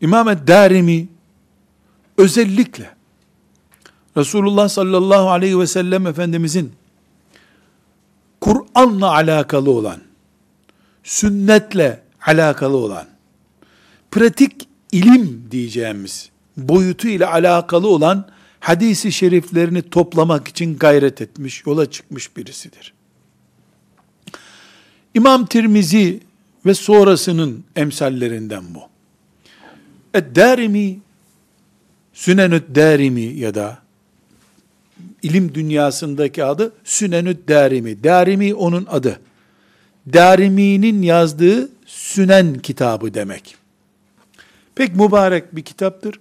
[0.00, 1.08] İmam Eddarimi
[2.20, 2.90] özellikle
[4.16, 6.72] Resulullah sallallahu aleyhi ve sellem Efendimizin
[8.40, 10.00] Kur'an'la alakalı olan,
[11.04, 13.06] sünnetle alakalı olan,
[14.10, 18.28] pratik ilim diyeceğimiz boyutu ile alakalı olan
[18.60, 22.94] hadisi şeriflerini toplamak için gayret etmiş, yola çıkmış birisidir.
[25.14, 26.20] İmam Tirmizi
[26.66, 28.80] ve sonrasının emsallerinden bu.
[30.14, 30.98] Ed-Darimi,
[32.14, 33.78] Sünenü't Darimi ya da
[35.22, 38.04] ilim dünyasındaki adı Sünenü't Darimi.
[38.04, 39.20] Darimi onun adı.
[40.12, 43.56] Darimi'nin yazdığı Sünen kitabı demek.
[44.74, 46.20] Pek mübarek bir kitaptır.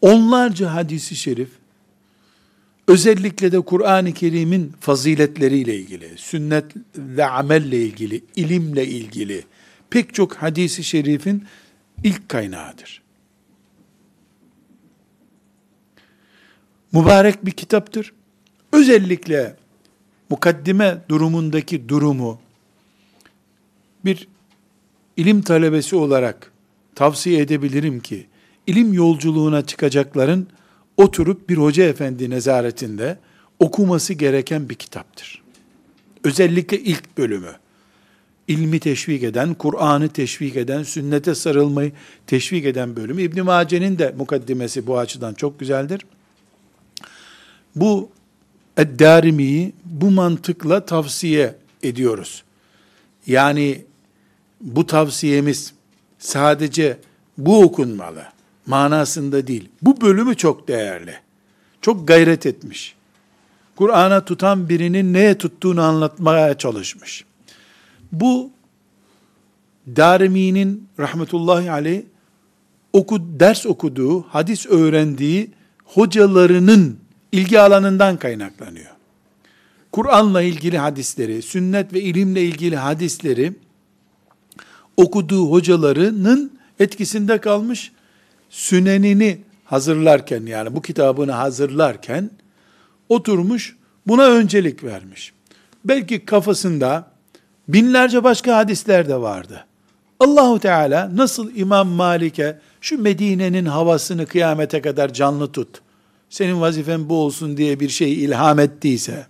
[0.00, 1.48] Onlarca hadisi şerif,
[2.88, 6.64] özellikle de Kur'an-ı Kerim'in faziletleriyle ilgili, sünnet
[6.96, 9.44] ve amelle ilgili, ilimle ilgili
[9.90, 11.44] pek çok hadisi şerifin
[12.04, 12.99] ilk kaynağıdır.
[16.92, 18.12] Mübarek bir kitaptır.
[18.72, 19.56] Özellikle
[20.30, 22.40] mukaddime durumundaki durumu
[24.04, 24.28] bir
[25.16, 26.52] ilim talebesi olarak
[26.94, 28.26] tavsiye edebilirim ki
[28.66, 30.46] ilim yolculuğuna çıkacakların
[30.96, 33.18] oturup bir hoca efendi nezaretinde
[33.58, 35.42] okuması gereken bir kitaptır.
[36.24, 37.52] Özellikle ilk bölümü.
[38.48, 41.92] İlmi teşvik eden, Kur'an'ı teşvik eden, sünnete sarılmayı
[42.26, 43.22] teşvik eden bölümü.
[43.22, 46.00] İbn Mace'nin de mukaddimesi bu açıdan çok güzeldir.
[47.76, 48.10] Bu
[48.76, 52.42] Eddarimi'yi bu mantıkla tavsiye ediyoruz.
[53.26, 53.84] Yani
[54.60, 55.72] bu tavsiyemiz
[56.18, 56.98] sadece
[57.38, 58.24] bu okunmalı
[58.66, 59.68] manasında değil.
[59.82, 61.14] Bu bölümü çok değerli.
[61.80, 62.94] Çok gayret etmiş.
[63.76, 67.24] Kur'an'a tutan birinin neye tuttuğunu anlatmaya çalışmış.
[68.12, 68.50] Bu
[69.96, 72.02] Darimi'nin rahmetullahi aleyh
[72.92, 75.50] oku, ders okuduğu, hadis öğrendiği
[75.84, 76.99] hocalarının
[77.32, 78.90] ilgi alanından kaynaklanıyor.
[79.92, 83.52] Kur'an'la ilgili hadisleri, sünnet ve ilimle ilgili hadisleri
[84.96, 87.92] okuduğu hocalarının etkisinde kalmış
[88.50, 92.30] sünenini hazırlarken yani bu kitabını hazırlarken
[93.08, 95.32] oturmuş buna öncelik vermiş.
[95.84, 97.10] Belki kafasında
[97.68, 99.66] binlerce başka hadisler de vardı.
[100.20, 105.80] Allahu Teala nasıl İmam Malik'e şu Medine'nin havasını kıyamete kadar canlı tut.
[106.30, 109.26] Senin vazifen bu olsun diye bir şey ilham ettiyse,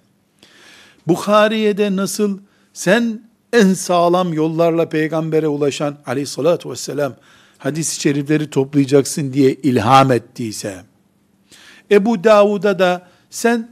[1.06, 2.38] Bukhari'ye de nasıl
[2.72, 7.14] sen en sağlam yollarla peygambere ulaşan aleyhissalatü vesselam
[7.58, 10.84] hadis-i şerifleri toplayacaksın diye ilham ettiyse,
[11.90, 13.70] Ebu Davud'a da sen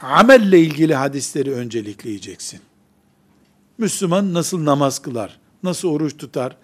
[0.00, 2.60] amelle ilgili hadisleri öncelikleyeceksin.
[3.78, 6.56] Müslüman nasıl namaz kılar, nasıl oruç tutar,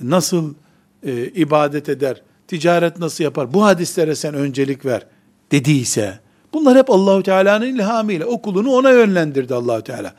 [0.00, 0.54] nasıl
[1.02, 5.06] e, ibadet eder, ticaret nasıl yapar, bu hadislere sen öncelik ver
[5.52, 6.18] dediyse,
[6.52, 10.14] bunlar hep Allahu Teala'nın ilhamıyla, o kulunu ona yönlendirdi Allahu Teala.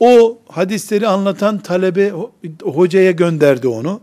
[0.00, 2.12] O hadisleri anlatan talebe
[2.62, 4.00] hocaya gönderdi onu.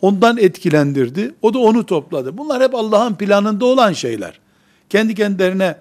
[0.00, 1.34] Ondan etkilendirdi.
[1.42, 2.38] O da onu topladı.
[2.38, 4.40] Bunlar hep Allah'ın planında olan şeyler.
[4.88, 5.76] Kendi kendilerine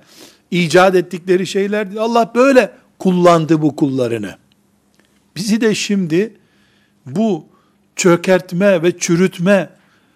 [0.51, 2.01] icat ettikleri şeyler değil.
[2.01, 4.35] Allah böyle kullandı bu kullarını.
[5.35, 6.37] Bizi de şimdi
[7.05, 7.45] bu
[7.95, 9.69] çökertme ve çürütme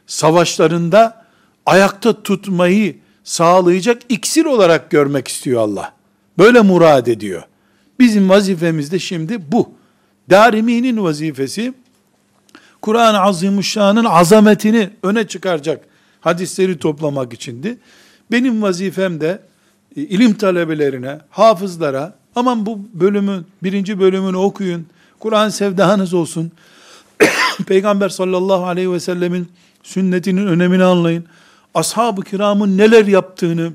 [0.07, 1.25] savaşlarında
[1.65, 5.93] ayakta tutmayı sağlayacak iksir olarak görmek istiyor Allah.
[6.37, 7.43] Böyle murad ediyor.
[7.99, 9.71] Bizim vazifemiz de şimdi bu.
[10.29, 11.73] Darimi'nin vazifesi
[12.81, 15.85] Kur'an-ı Azimuşşan'ın azametini öne çıkaracak
[16.21, 17.77] hadisleri toplamak içindi.
[18.31, 19.39] Benim vazifem de
[19.95, 24.85] e, ilim talebelerine, hafızlara, aman bu bölümün, birinci bölümünü okuyun,
[25.19, 26.51] Kur'an sevdanız olsun,
[27.67, 29.47] Peygamber sallallahu aleyhi ve sellemin
[29.83, 31.25] sünnetinin önemini anlayın,
[31.73, 33.73] ashab-ı kiramın neler yaptığını,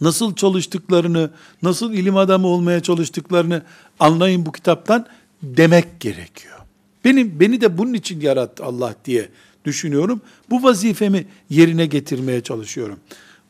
[0.00, 1.30] nasıl çalıştıklarını,
[1.62, 3.62] nasıl ilim adamı olmaya çalıştıklarını
[4.00, 5.06] anlayın bu kitaptan
[5.42, 6.58] demek gerekiyor.
[7.04, 9.28] Benim beni de bunun için yarattı Allah diye
[9.64, 10.20] düşünüyorum.
[10.50, 12.98] Bu vazifemi yerine getirmeye çalışıyorum.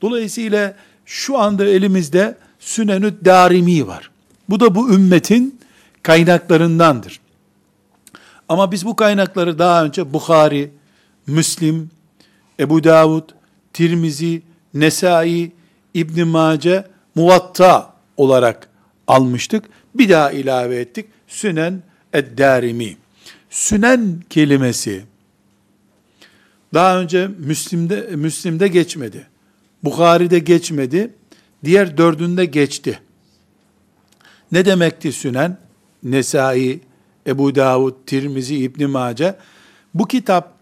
[0.03, 4.11] Dolayısıyla şu anda elimizde Sünenü Darimi var.
[4.49, 5.61] Bu da bu ümmetin
[6.03, 7.21] kaynaklarındandır.
[8.49, 10.71] Ama biz bu kaynakları daha önce Bukhari,
[11.27, 11.91] Müslim,
[12.61, 13.25] Ebu Davud,
[13.73, 14.43] Tirmizi,
[14.75, 15.53] Nesai,
[15.95, 18.69] İbn Mace, Muvatta olarak
[19.07, 19.65] almıştık.
[19.95, 21.07] Bir daha ilave ettik.
[21.29, 21.83] Sünen
[22.13, 22.97] Ed-Darimi.
[23.51, 25.05] Sünen kelimesi
[26.75, 29.27] daha önce Müslim'de Müslim'de geçmedi.
[29.85, 31.11] Bukhari'de geçmedi.
[31.65, 32.99] Diğer dördünde geçti.
[34.53, 35.59] Ne demekti sünen?
[36.03, 36.81] Nesai,
[37.27, 39.35] Ebu Davud, Tirmizi, İbn Mace.
[39.95, 40.55] Bu kitap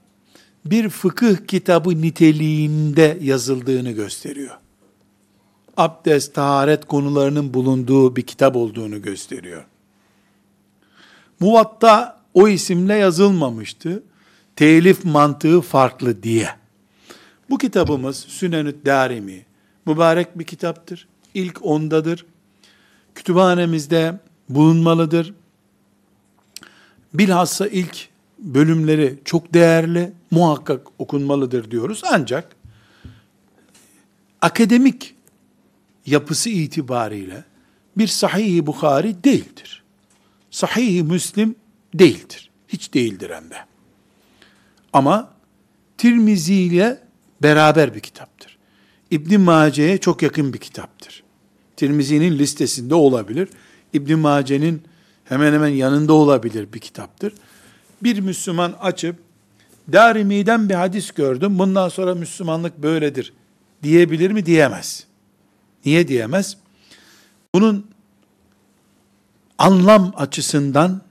[0.65, 4.57] bir fıkıh kitabı niteliğinde yazıldığını gösteriyor.
[5.77, 9.65] Abdest, taharet konularının bulunduğu bir kitap olduğunu gösteriyor.
[11.41, 14.03] Muvatta o isimle yazılmamıştı.
[14.57, 16.49] Telif mantığı farklı diye.
[17.51, 19.45] Bu kitabımız Sünenü Darimi
[19.87, 21.09] mübarek bir kitaptır.
[21.35, 22.27] İlk ondadır.
[23.15, 25.35] Kütüphanemizde bulunmalıdır.
[27.15, 32.03] Bilhassa ilk bölümleri çok değerli, muhakkak okunmalıdır diyoruz.
[32.13, 32.57] Ancak
[34.41, 35.15] akademik
[36.07, 37.45] yapısı itibariyle
[37.97, 39.83] bir sahih-i Bukhari değildir.
[40.51, 41.55] Sahih-i Müslim
[41.95, 42.51] değildir.
[42.69, 43.57] Hiç değildir hem de.
[44.93, 45.41] Ama
[46.01, 47.01] Tirmizi ile
[47.43, 48.59] beraber bir kitaptır.
[49.11, 51.23] İbn Mace'ye çok yakın bir kitaptır.
[51.77, 53.49] Tirmizi'nin listesinde olabilir.
[53.93, 54.83] İbn Mace'nin
[55.25, 57.35] hemen hemen yanında olabilir bir kitaptır.
[58.03, 59.17] Bir Müslüman açıp
[59.93, 61.59] Darimi'den bir hadis gördüm.
[61.59, 63.33] Bundan sonra Müslümanlık böyledir
[63.83, 64.47] diyebilir mi?
[64.47, 65.07] Diyemez.
[65.85, 66.57] Niye diyemez?
[67.55, 67.87] Bunun
[69.59, 71.03] anlam açısından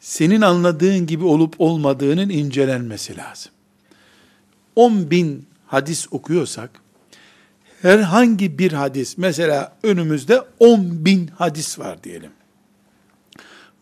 [0.00, 3.52] senin anladığın gibi olup olmadığının incelenmesi lazım.
[4.76, 6.70] 10 bin hadis okuyorsak,
[7.82, 12.30] herhangi bir hadis, mesela önümüzde 10 bin hadis var diyelim.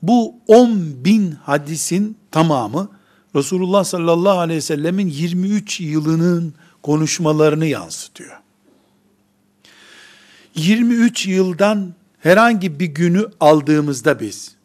[0.03, 2.89] Bu 10 bin hadisin tamamı,
[3.37, 8.37] Resulullah sallallahu aleyhi ve sellemin 23 yılının konuşmalarını yansıtıyor.
[10.55, 14.57] 23 yıldan herhangi bir günü aldığımızda biz,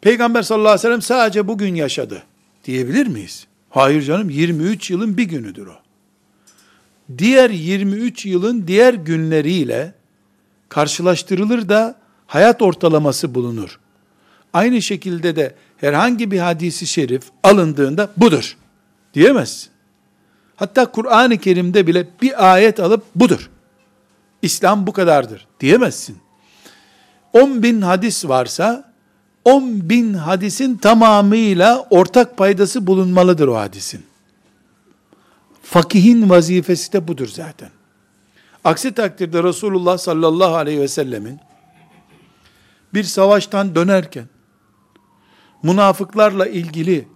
[0.00, 2.22] Peygamber sallallahu aleyhi ve sellem sadece bugün yaşadı
[2.64, 3.46] diyebilir miyiz?
[3.70, 5.74] Hayır canım 23 yılın bir günüdür o.
[7.18, 9.94] Diğer 23 yılın diğer günleriyle
[10.68, 13.80] karşılaştırılır da hayat ortalaması bulunur.
[14.52, 18.56] Aynı şekilde de herhangi bir hadisi şerif alındığında budur
[19.14, 19.70] diyemezsin.
[20.56, 23.50] Hatta Kur'an-ı Kerim'de bile bir ayet alıp budur.
[24.42, 26.18] İslam bu kadardır diyemezsin.
[27.32, 28.92] 10 bin hadis varsa
[29.44, 34.06] 10 bin hadisin tamamıyla ortak paydası bulunmalıdır o hadisin.
[35.62, 37.70] Fakihin vazifesi de budur zaten.
[38.64, 41.40] Aksi takdirde Resulullah sallallahu aleyhi ve sellemin
[42.94, 44.24] bir savaştan dönerken
[45.66, 47.08] münafıklarla ilgili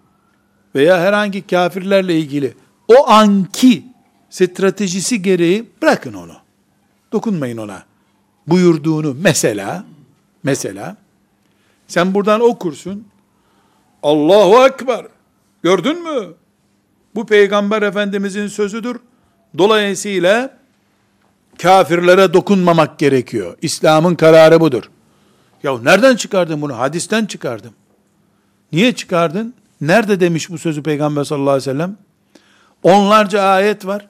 [0.74, 2.54] veya herhangi kafirlerle ilgili
[2.88, 3.84] o anki
[4.30, 6.34] stratejisi gereği bırakın onu.
[7.12, 7.82] Dokunmayın ona.
[8.46, 9.84] Buyurduğunu mesela
[10.42, 10.96] mesela
[11.88, 13.06] sen buradan okursun.
[14.02, 15.06] Allahu Ekber.
[15.62, 16.34] Gördün mü?
[17.14, 18.96] Bu peygamber efendimizin sözüdür.
[19.58, 20.58] Dolayısıyla
[21.62, 23.56] kafirlere dokunmamak gerekiyor.
[23.62, 24.90] İslam'ın kararı budur.
[25.62, 26.78] Ya nereden çıkardın bunu?
[26.78, 27.72] Hadisten çıkardım.
[28.72, 29.54] Niye çıkardın?
[29.80, 31.96] Nerede demiş bu sözü Peygamber sallallahu aleyhi ve sellem?
[32.82, 34.08] Onlarca ayet var.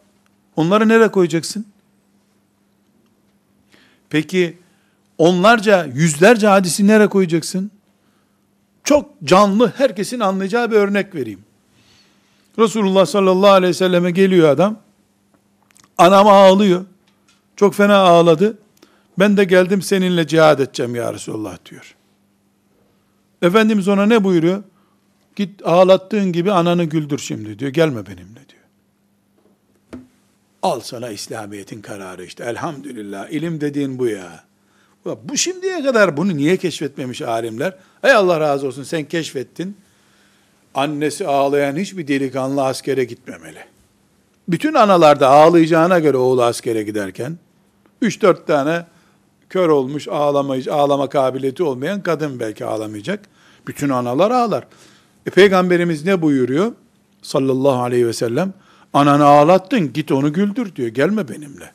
[0.57, 1.67] Onları nereye koyacaksın?
[4.11, 4.59] Peki
[5.19, 7.71] onlarca, yüzlerce hadisi nereye koyacaksın?
[8.85, 11.41] Çok canlı, herkesin anlayacağı bir örnek vereyim.
[12.59, 14.77] Resulullah sallallahu aleyhi ve selleme geliyor adam.
[15.99, 16.85] Anam ağlıyor.
[17.57, 18.59] Çok fena ağladı.
[19.19, 21.97] Ben de geldim seninle cihad edeceğim ya Resulullah diyor.
[23.43, 24.63] Efendimiz ona ne buyuruyor?
[25.37, 27.71] Git ağlattığın gibi ananı güldür şimdi diyor.
[27.71, 28.61] Gelme benimle diyor.
[30.63, 32.45] Al sana İslamiyet'in kararı işte.
[32.45, 33.31] Elhamdülillah.
[33.31, 34.45] ilim dediğin bu ya.
[35.05, 37.75] Bu şimdiye kadar bunu niye keşfetmemiş alimler?
[38.03, 39.77] Ey Allah razı olsun sen keşfettin.
[40.75, 43.65] Annesi ağlayan hiçbir delikanlı askere gitmemeli.
[44.49, 47.39] Bütün analar da ağlayacağına göre oğlu askere giderken
[48.03, 48.87] 3-4 tane
[49.51, 53.25] kör olmuş, ağlamayış, ağlama kabiliyeti olmayan kadın belki ağlamayacak.
[53.67, 54.67] Bütün analar ağlar.
[55.27, 56.73] E, Peygamberimiz ne buyuruyor?
[57.23, 58.53] Sallallahu aleyhi ve sellem.
[58.93, 60.89] Ananı ağlattın, git onu güldür diyor.
[60.89, 61.73] Gelme benimle.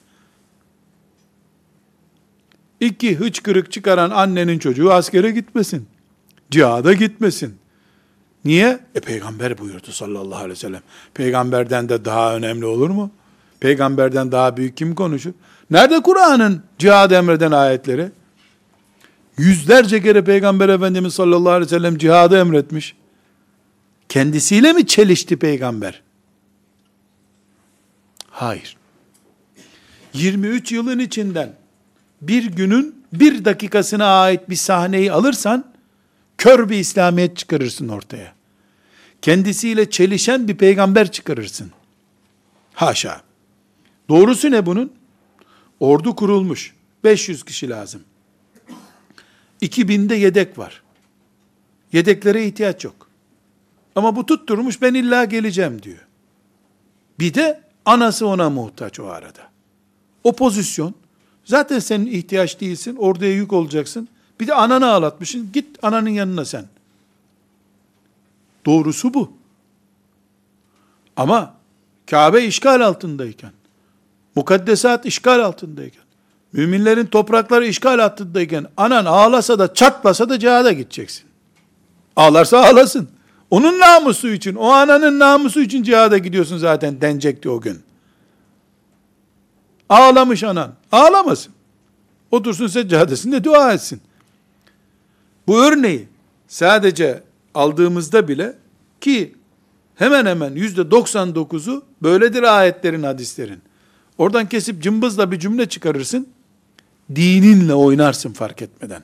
[2.80, 5.88] İki hıçkırık çıkaran annenin çocuğu askere gitmesin.
[6.52, 7.56] Cihada gitmesin.
[8.46, 8.80] Niye?
[8.96, 10.82] E peygamber buyurdu sallallahu aleyhi ve sellem.
[11.14, 13.12] Peygamberden de daha önemli olur mu?
[13.60, 15.32] Peygamberden daha büyük kim konuşur?
[15.72, 18.12] Nerede Kur'an'ın cihad emreden ayetleri?
[19.38, 22.96] Yüzlerce kere Peygamber Efendimiz sallallahu aleyhi ve sellem cihadı emretmiş.
[24.10, 26.02] Kendisiyle mi çelişti peygamber?
[28.30, 28.78] Hayır.
[30.14, 31.56] 23 yılın içinden
[32.22, 35.66] bir günün bir dakikasına ait bir sahneyi alırsan,
[36.38, 38.34] kör bir İslamiyet çıkarırsın ortaya.
[39.22, 41.72] Kendisiyle çelişen bir peygamber çıkarırsın.
[42.74, 43.22] Haşa.
[44.10, 44.94] Doğrusu ne bunun?
[45.80, 46.76] Ordu kurulmuş.
[47.04, 48.02] 500 kişi lazım.
[49.62, 50.84] 2000'de yedek var.
[51.94, 53.10] Yedeklere ihtiyaç yok.
[53.96, 56.08] Ama bu tutturmuş ben illa geleceğim diyor.
[57.20, 59.50] Bir de anası ona muhtaç o arada.
[60.24, 60.94] O pozisyon
[61.46, 62.96] zaten senin ihtiyaç değilsin.
[62.96, 64.08] Orduya yük olacaksın.
[64.40, 65.50] Bir de ananı ağlatmışsın.
[65.54, 66.66] Git ananın yanına sen.
[68.66, 69.32] Doğrusu bu.
[71.18, 71.56] Ama
[72.10, 73.52] Kabe işgal altındayken,
[74.36, 76.04] mukaddesat işgal altındayken,
[76.54, 81.24] müminlerin toprakları işgal altındayken, anan ağlasa da çatlasa da cihada gideceksin.
[82.16, 83.10] Ağlarsa ağlasın.
[83.50, 87.82] Onun namusu için, o ananın namusu için cihada gidiyorsun zaten denecekti o gün.
[89.90, 90.74] Ağlamış anan.
[90.92, 91.54] Ağlamasın.
[92.32, 94.02] Otursun seccadesinde dua etsin.
[95.48, 96.08] Bu örneği
[96.48, 97.24] sadece
[97.54, 98.56] aldığımızda bile
[99.02, 99.36] ki
[99.96, 103.62] hemen hemen yüzde 99'u böyledir ayetlerin, hadislerin.
[104.18, 106.28] Oradan kesip cımbızla bir cümle çıkarırsın,
[107.16, 109.04] dininle oynarsın fark etmeden.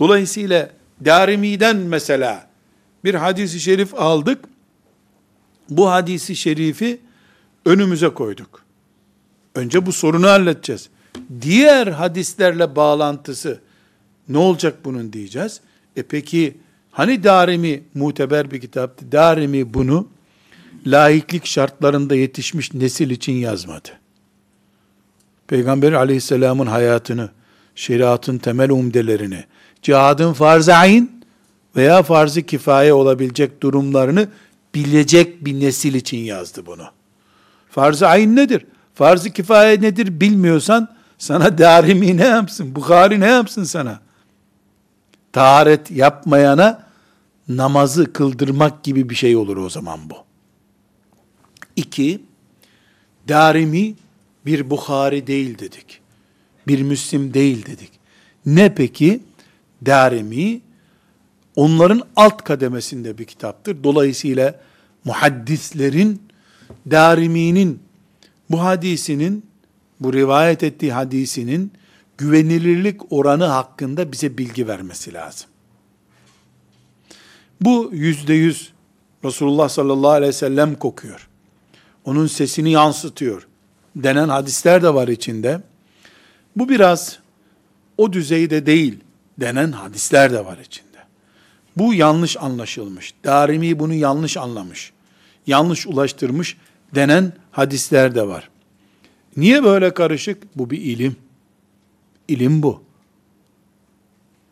[0.00, 0.70] Dolayısıyla
[1.04, 2.48] Darimi'den mesela
[3.04, 4.44] bir hadisi şerif aldık.
[5.68, 7.00] Bu hadisi şerifi
[7.64, 8.64] önümüze koyduk.
[9.54, 10.88] Önce bu sorunu halledeceğiz.
[11.40, 13.60] Diğer hadislerle bağlantısı
[14.28, 15.60] ne olacak bunun diyeceğiz.
[15.96, 16.56] E peki
[16.90, 19.12] hani Darimi muteber bir kitaptı.
[19.12, 20.08] Darimi bunu
[20.86, 23.99] laiklik şartlarında yetişmiş nesil için yazmadı.
[25.50, 27.28] Peygamber aleyhisselamın hayatını,
[27.74, 29.44] şeriatın temel umdelerini,
[29.82, 31.10] cihadın farz-ı ayn
[31.76, 34.28] veya farz-ı kifaye olabilecek durumlarını
[34.74, 36.84] bilecek bir nesil için yazdı bunu.
[37.70, 38.66] Farz-ı ayn nedir?
[38.94, 40.88] Farz-ı kifaye nedir bilmiyorsan
[41.18, 42.74] sana darimi ne yapsın?
[42.74, 44.00] Bukhari ne yapsın sana?
[45.32, 46.82] Taharet yapmayana
[47.48, 50.16] namazı kıldırmak gibi bir şey olur o zaman bu.
[51.76, 52.22] İki,
[53.28, 53.94] darimi
[54.46, 56.00] bir Bukhari değil dedik.
[56.66, 57.90] Bir Müslim değil dedik.
[58.46, 59.20] Ne peki?
[59.86, 60.60] Darimi
[61.56, 63.84] onların alt kademesinde bir kitaptır.
[63.84, 64.60] Dolayısıyla
[65.04, 66.22] muhaddislerin
[66.90, 67.82] Darimi'nin
[68.50, 69.46] bu hadisinin
[70.00, 71.72] bu rivayet ettiği hadisinin
[72.18, 75.48] güvenilirlik oranı hakkında bize bilgi vermesi lazım.
[77.60, 78.72] Bu yüzde yüz
[79.24, 81.28] Resulullah sallallahu aleyhi ve sellem kokuyor.
[82.04, 83.46] Onun sesini yansıtıyor
[83.96, 85.60] denen hadisler de var içinde.
[86.56, 87.18] Bu biraz
[87.98, 88.98] o düzeyde değil
[89.40, 90.98] denen hadisler de var içinde.
[91.76, 93.14] Bu yanlış anlaşılmış.
[93.24, 94.92] Darimi bunu yanlış anlamış.
[95.46, 96.56] Yanlış ulaştırmış
[96.94, 98.50] denen hadisler de var.
[99.36, 100.58] Niye böyle karışık?
[100.58, 101.16] Bu bir ilim.
[102.28, 102.82] İlim bu.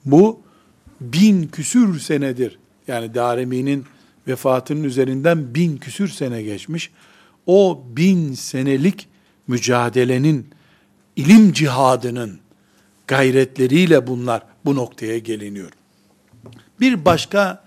[0.04, 0.40] Bu
[1.00, 2.58] bin küsür senedir.
[2.88, 3.84] Yani Darimi'nin
[4.26, 6.90] vefatının üzerinden bin küsür sene geçmiş.
[7.46, 9.08] O bin senelik
[9.48, 10.46] mücadelenin,
[11.16, 12.38] ilim cihadının
[13.06, 15.70] gayretleriyle bunlar bu noktaya geliniyor.
[16.80, 17.64] Bir başka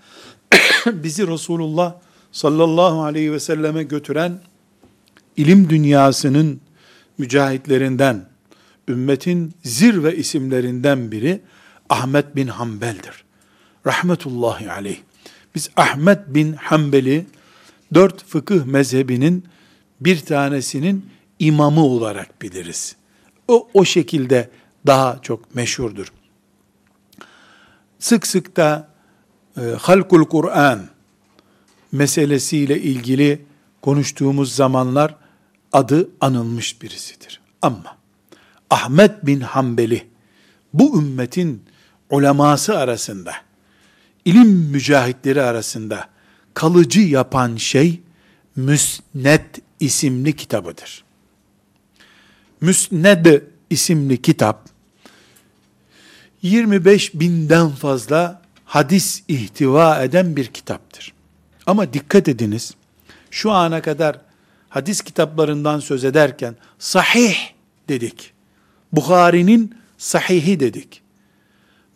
[0.86, 1.94] bizi Resulullah
[2.32, 4.40] sallallahu aleyhi ve selleme götüren
[5.36, 6.60] ilim dünyasının
[7.18, 8.26] mücahitlerinden
[8.88, 11.40] ümmetin zirve isimlerinden biri
[11.88, 13.24] Ahmet bin Hanbel'dir.
[13.86, 14.98] Rahmetullahi aleyh.
[15.54, 17.26] Biz Ahmet bin Hanbel'i
[17.94, 19.44] dört fıkıh mezhebinin
[20.00, 21.06] bir tanesinin
[21.42, 22.96] imamı olarak biliriz.
[23.48, 24.50] O, o şekilde
[24.86, 26.12] daha çok meşhurdur.
[27.98, 28.88] Sık sık da
[29.56, 30.88] e, Halkul Kur'an
[31.92, 33.44] meselesiyle ilgili
[33.80, 35.16] konuştuğumuz zamanlar
[35.72, 37.40] adı anılmış birisidir.
[37.62, 37.96] Ama
[38.70, 40.06] Ahmet bin Hanbeli
[40.72, 41.64] bu ümmetin
[42.10, 43.32] uleması arasında,
[44.24, 46.08] ilim mücahitleri arasında
[46.54, 48.00] kalıcı yapan şey
[48.56, 51.01] Müsned isimli kitabıdır.
[52.62, 54.68] Müsned isimli kitap
[56.42, 61.12] 25 binden fazla hadis ihtiva eden bir kitaptır.
[61.66, 62.74] Ama dikkat ediniz,
[63.30, 64.20] şu ana kadar
[64.68, 67.36] hadis kitaplarından söz ederken sahih
[67.88, 68.32] dedik.
[68.92, 71.02] Bukhari'nin sahihi dedik.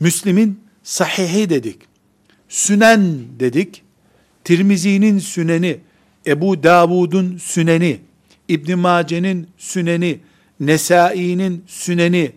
[0.01, 1.79] Müslim'in sahihi dedik.
[2.49, 3.83] Sünen dedik.
[4.45, 5.81] Tirmizi'nin süneni,
[6.27, 8.01] Ebu Davud'un süneni,
[8.49, 10.21] İbn Mace'nin süneni,
[10.61, 12.33] Nesai'nin süneni,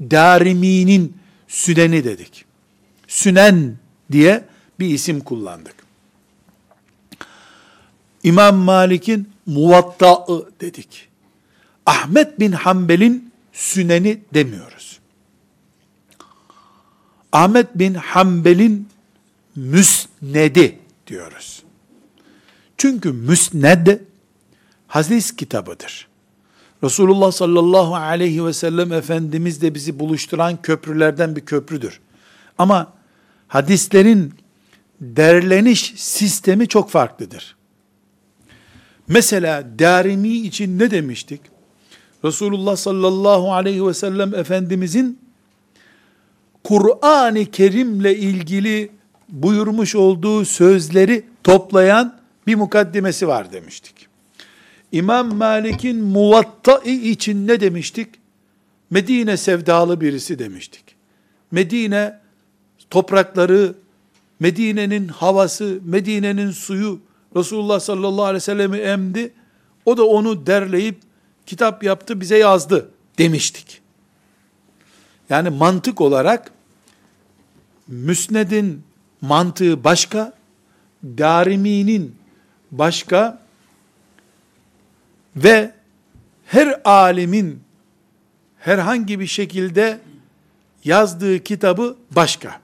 [0.00, 1.16] Darimi'nin
[1.48, 2.44] süneni dedik.
[3.08, 3.76] Sünen
[4.12, 4.44] diye
[4.80, 5.74] bir isim kullandık.
[8.22, 11.08] İmam Malik'in muvatta'ı dedik.
[11.86, 15.00] Ahmet bin Hanbel'in süneni demiyoruz.
[17.32, 18.88] Ahmet bin Hanbel'in
[19.56, 21.62] müsnedi diyoruz.
[22.76, 24.00] Çünkü müsned
[24.86, 26.09] hadis kitabıdır.
[26.84, 32.00] Resulullah sallallahu aleyhi ve sellem Efendimiz de bizi buluşturan köprülerden bir köprüdür.
[32.58, 32.92] Ama
[33.48, 34.34] hadislerin
[35.00, 37.56] derleniş sistemi çok farklıdır.
[39.08, 41.40] Mesela Darimi için ne demiştik?
[42.24, 45.18] Resulullah sallallahu aleyhi ve sellem Efendimizin
[46.64, 48.90] Kur'an-ı Kerim'le ilgili
[49.28, 53.99] buyurmuş olduğu sözleri toplayan bir mukaddimesi var demiştik.
[54.92, 58.08] İmam Malik'in muvatta'i için ne demiştik?
[58.90, 60.84] Medine sevdalı birisi demiştik.
[61.50, 62.20] Medine
[62.90, 63.74] toprakları,
[64.40, 67.00] Medine'nin havası, Medine'nin suyu
[67.36, 69.32] Resulullah sallallahu aleyhi ve sellem'i emdi.
[69.84, 71.00] O da onu derleyip
[71.46, 73.80] kitap yaptı, bize yazdı demiştik.
[75.30, 76.52] Yani mantık olarak
[77.88, 78.82] Müsned'in
[79.20, 80.32] mantığı başka,
[81.04, 82.16] Darimi'nin
[82.70, 83.42] başka
[85.36, 85.72] ve
[86.46, 87.60] her alimin
[88.58, 90.00] herhangi bir şekilde
[90.84, 92.60] yazdığı kitabı başka.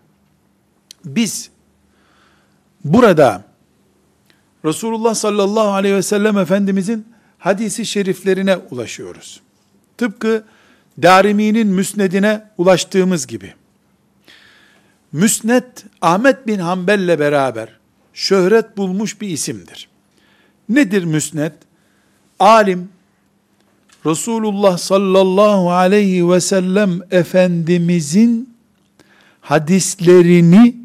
[1.04, 1.50] Biz
[2.84, 3.44] burada
[4.64, 7.08] Resulullah sallallahu aleyhi ve sellem Efendimizin
[7.38, 9.40] hadisi şeriflerine ulaşıyoruz.
[9.98, 10.44] Tıpkı
[11.02, 13.54] Darimi'nin müsnedine ulaştığımız gibi.
[15.12, 15.64] Müsned
[16.00, 17.68] Ahmet bin Hanbel'le beraber
[18.14, 19.88] şöhret bulmuş bir isimdir.
[20.68, 21.52] Nedir müsned?
[22.40, 22.88] Alim
[24.06, 28.56] Resulullah sallallahu aleyhi ve sellem Efendimizin
[29.40, 30.76] hadislerini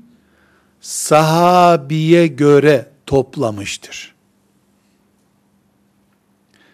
[0.82, 4.16] sahabiye göre toplamıştır.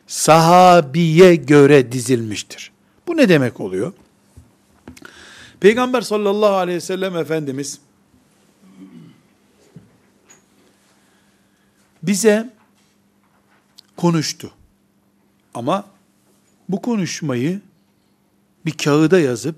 [0.08, 2.72] Sahabiye göre dizilmiştir.
[3.08, 3.94] Bu ne demek oluyor?
[5.60, 7.80] Peygamber sallallahu aleyhi ve sellem Efendimiz
[12.04, 12.50] bize
[13.98, 14.57] konuştu.
[15.58, 15.86] Ama
[16.70, 17.62] bu konuşmayı
[18.66, 19.56] bir kağıda yazıp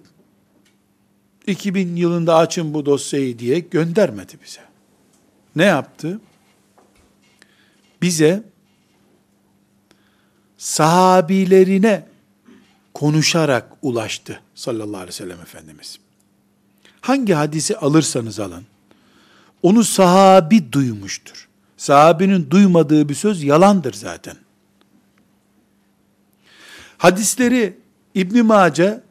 [1.48, 4.62] 2000 yılında açın bu dosyayı diye göndermedi bize.
[5.56, 6.22] Ne yaptı?
[8.02, 8.44] Bize
[10.58, 12.06] sahabilerine
[12.94, 16.00] konuşarak ulaştı sallallahu aleyhi ve sellem Efendimiz.
[17.02, 18.66] Hangi hadisi alırsanız alın,
[19.64, 21.48] onu sahabi duymuştur.
[21.78, 24.36] Sahabinin duymadığı bir söz yalandır zaten.
[27.00, 27.78] Hadisleri
[28.16, 29.04] İbn Mace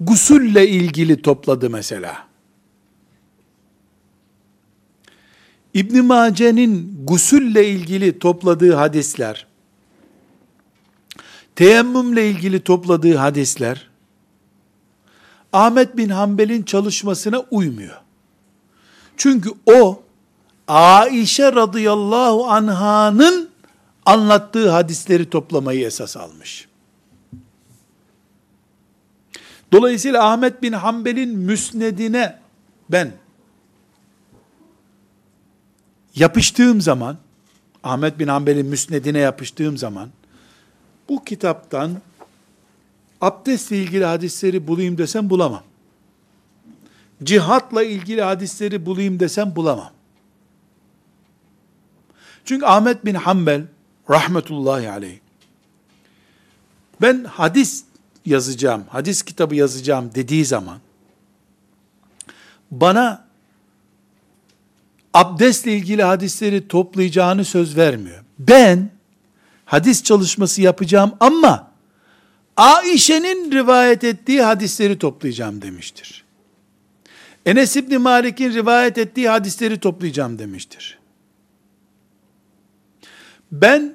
[0.00, 2.26] gusülle ilgili topladı mesela.
[5.74, 9.46] İbn Mace'nin gusülle ilgili topladığı hadisler,
[11.56, 13.88] teyemmümle ilgili topladığı hadisler,
[15.52, 18.00] Ahmet bin Hanbel'in çalışmasına uymuyor.
[19.16, 20.02] Çünkü o,
[20.68, 23.50] Aişe radıyallahu anhanın
[24.06, 26.67] anlattığı hadisleri toplamayı esas almış.
[29.72, 32.38] Dolayısıyla Ahmet bin Hanbel'in müsnedine
[32.90, 33.12] ben
[36.14, 37.18] yapıştığım zaman,
[37.82, 40.08] Ahmet bin Hanbel'in müsnedine yapıştığım zaman,
[41.08, 42.00] bu kitaptan
[43.20, 45.62] abdestle ilgili hadisleri bulayım desem bulamam.
[47.24, 49.90] Cihatla ilgili hadisleri bulayım desem bulamam.
[52.44, 53.66] Çünkü Ahmet bin Hanbel
[54.10, 55.18] rahmetullahi aleyh
[57.00, 57.84] ben hadis
[58.28, 60.78] yazacağım, hadis kitabı yazacağım dediği zaman
[62.70, 63.28] bana
[65.14, 68.24] abdestle ilgili hadisleri toplayacağını söz vermiyor.
[68.38, 68.90] Ben
[69.64, 71.70] hadis çalışması yapacağım ama
[72.56, 76.24] Aişe'nin rivayet ettiği hadisleri toplayacağım demiştir.
[77.46, 80.98] Enes İbni Malik'in rivayet ettiği hadisleri toplayacağım demiştir.
[83.52, 83.94] Ben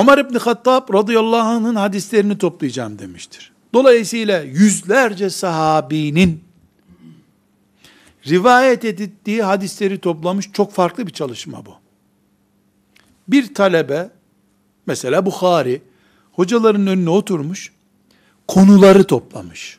[0.00, 3.52] Ömer İbni Hattab radıyallahu anh'ın hadislerini toplayacağım demiştir.
[3.74, 6.44] Dolayısıyla yüzlerce sahabinin
[8.26, 11.74] rivayet ettiği hadisleri toplamış çok farklı bir çalışma bu.
[13.28, 14.10] Bir talebe,
[14.86, 15.82] mesela Bukhari,
[16.32, 17.72] hocaların önüne oturmuş,
[18.48, 19.78] konuları toplamış.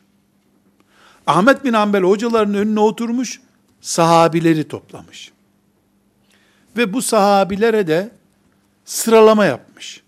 [1.26, 3.40] Ahmet bin Hanbel hocaların önüne oturmuş,
[3.80, 5.32] sahabileri toplamış.
[6.76, 8.10] Ve bu sahabilere de
[8.84, 10.02] sıralama yapmış.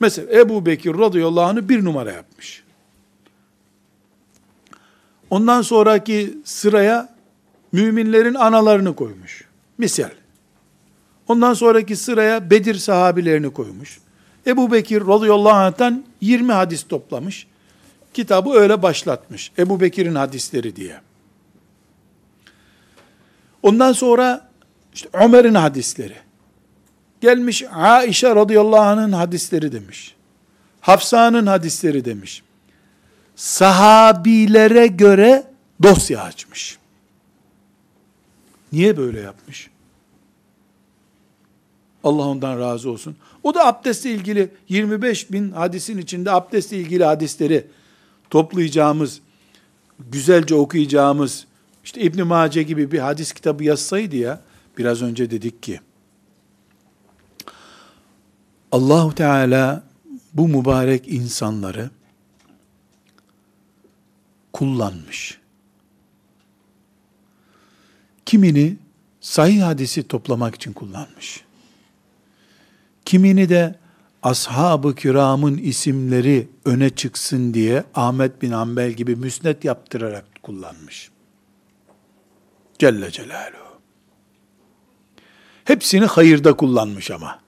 [0.00, 2.62] Mesela Ebu Bekir radıyallahu anh'ı bir numara yapmış.
[5.30, 7.14] Ondan sonraki sıraya
[7.72, 9.44] müminlerin analarını koymuş.
[9.78, 10.10] Misal.
[11.28, 13.98] Ondan sonraki sıraya Bedir sahabilerini koymuş.
[14.46, 17.46] Ebu Bekir radıyallahu anh'tan 20 hadis toplamış.
[18.14, 19.52] Kitabı öyle başlatmış.
[19.58, 21.00] Ebu Bekir'in hadisleri diye.
[23.62, 24.48] Ondan sonra
[24.94, 26.25] işte Ömer'in hadisleri.
[27.20, 30.14] Gelmiş Aişe radıyallahu anh'ın hadisleri demiş.
[30.80, 32.42] Hafsa'nın hadisleri demiş.
[33.36, 35.46] Sahabilere göre
[35.82, 36.78] dosya açmış.
[38.72, 39.70] Niye böyle yapmış?
[42.04, 43.16] Allah ondan razı olsun.
[43.42, 47.66] O da abdestle ilgili 25 bin hadisin içinde abdestle ilgili hadisleri
[48.30, 49.20] toplayacağımız,
[50.10, 51.46] güzelce okuyacağımız,
[51.84, 54.40] işte İbn Mace gibi bir hadis kitabı yazsaydı ya,
[54.78, 55.80] biraz önce dedik ki,
[58.76, 59.82] Allahu Teala
[60.34, 61.90] bu mübarek insanları
[64.52, 65.38] kullanmış.
[68.26, 68.76] Kimini
[69.20, 71.44] sahih hadisi toplamak için kullanmış.
[73.04, 73.74] Kimini de
[74.22, 81.10] ashab-ı kiramın isimleri öne çıksın diye Ahmet bin Hanbel gibi müsnet yaptırarak kullanmış.
[82.78, 83.80] Celle Celaluhu.
[85.64, 87.45] Hepsini hayırda kullanmış ama.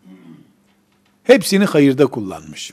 [1.28, 2.72] Hepsini hayırda kullanmış.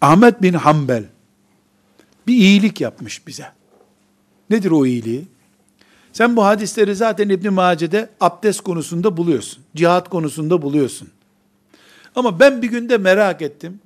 [0.00, 1.04] Ahmet bin Hanbel
[2.26, 3.52] bir iyilik yapmış bize.
[4.50, 5.26] Nedir o iyiliği?
[6.12, 9.64] Sen bu hadisleri zaten İbn Mace'de abdest konusunda buluyorsun.
[9.74, 11.08] Cihat konusunda buluyorsun.
[12.14, 13.80] Ama ben bir günde merak ettim.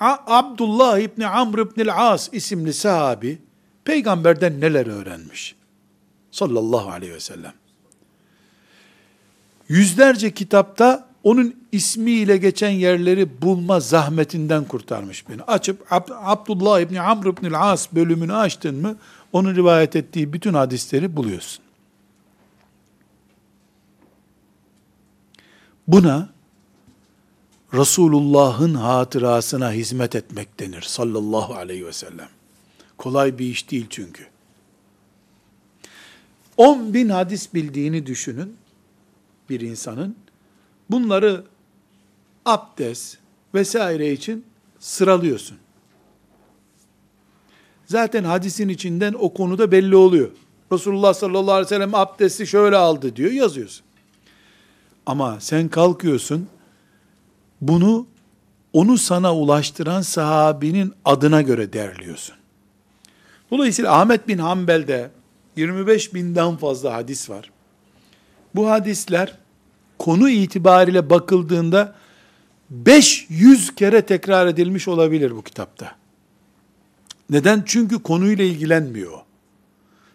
[0.00, 3.38] Abdullah İbni Amr İbni As isimli sahabi
[3.84, 5.54] peygamberden neler öğrenmiş?
[6.30, 7.54] Sallallahu aleyhi ve sellem.
[9.68, 15.42] Yüzlerce kitapta onun ismiyle geçen yerleri bulma zahmetinden kurtarmış beni.
[15.42, 18.96] Açıp Ab Abdullah İbni Amr İbni As bölümünü açtın mı
[19.32, 21.64] onun rivayet ettiği bütün hadisleri buluyorsun.
[25.88, 26.28] Buna
[27.74, 32.28] Resulullah'ın hatırasına hizmet etmek denir sallallahu aleyhi ve sellem.
[32.98, 34.26] Kolay bir iş değil çünkü.
[36.56, 38.56] 10 bin hadis bildiğini düşünün
[39.50, 40.23] bir insanın.
[40.90, 41.44] Bunları
[42.44, 43.18] abdest
[43.54, 44.44] vesaire için
[44.78, 45.58] sıralıyorsun.
[47.86, 50.30] Zaten hadisin içinden o konuda belli oluyor.
[50.72, 53.84] Resulullah sallallahu aleyhi ve sellem abdesti şöyle aldı diyor yazıyorsun.
[55.06, 56.48] Ama sen kalkıyorsun
[57.60, 58.06] bunu
[58.72, 62.34] onu sana ulaştıran sahabinin adına göre derliyorsun.
[63.50, 65.10] Dolayısıyla Ahmet bin Hanbel'de
[65.56, 67.50] 25 binden fazla hadis var.
[68.54, 69.38] Bu hadisler
[69.98, 71.94] konu itibariyle bakıldığında
[72.70, 75.96] 500 kere tekrar edilmiş olabilir bu kitapta.
[77.30, 77.62] Neden?
[77.66, 79.18] Çünkü konuyla ilgilenmiyor.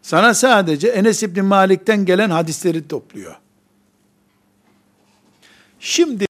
[0.01, 3.35] Sana sadece Enes İbni Malik'ten gelen hadisleri topluyor.
[5.79, 6.25] Şimdi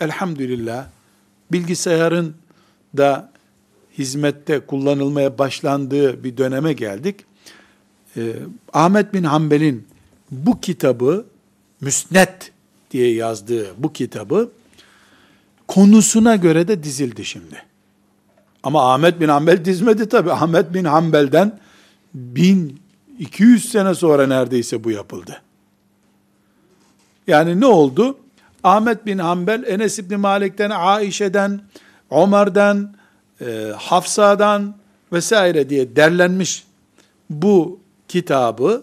[0.00, 0.86] elhamdülillah
[1.52, 2.34] bilgisayarın
[2.96, 3.32] da
[3.98, 7.24] hizmette kullanılmaya başlandığı bir döneme geldik.
[8.16, 8.32] Ee,
[8.72, 9.86] Ahmet bin Hanbel'in
[10.30, 11.26] bu kitabı
[11.80, 12.52] Müsnet
[12.90, 14.50] diye yazdığı bu kitabı
[15.68, 17.62] konusuna göre de dizildi şimdi.
[18.62, 20.32] Ama Ahmet bin Hanbel dizmedi tabi.
[20.32, 21.58] Ahmet bin Hanbel'den
[22.14, 25.42] 1200 sene sonra neredeyse bu yapıldı.
[27.26, 28.18] Yani ne oldu?
[28.64, 31.60] Ahmet bin Hanbel, Enes İbni Malik'ten, Aişe'den,
[32.10, 32.94] Ömer'den,
[33.40, 34.74] e, Hafsa'dan
[35.12, 36.64] vesaire diye derlenmiş
[37.30, 38.82] bu kitabı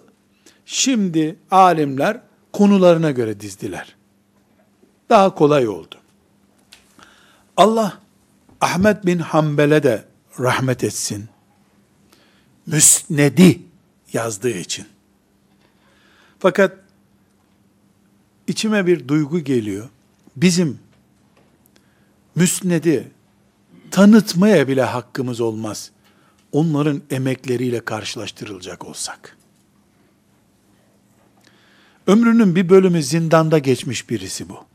[0.66, 2.20] şimdi alimler
[2.54, 3.97] konularına göre dizdiler.
[5.10, 5.96] Daha kolay oldu.
[7.58, 8.00] Allah
[8.62, 10.06] Ahmet bin Hanbel'e de
[10.40, 11.30] rahmet etsin.
[12.66, 13.62] Müsnedi
[14.14, 14.86] yazdığı için.
[16.40, 16.78] Fakat
[18.48, 19.90] içime bir duygu geliyor.
[20.36, 20.80] Bizim
[22.36, 23.12] müsnedi
[23.92, 25.92] tanıtmaya bile hakkımız olmaz.
[26.52, 29.38] Onların emekleriyle karşılaştırılacak olsak.
[32.08, 34.66] Ömrünün bir bölümü zindanda geçmiş birisi bu.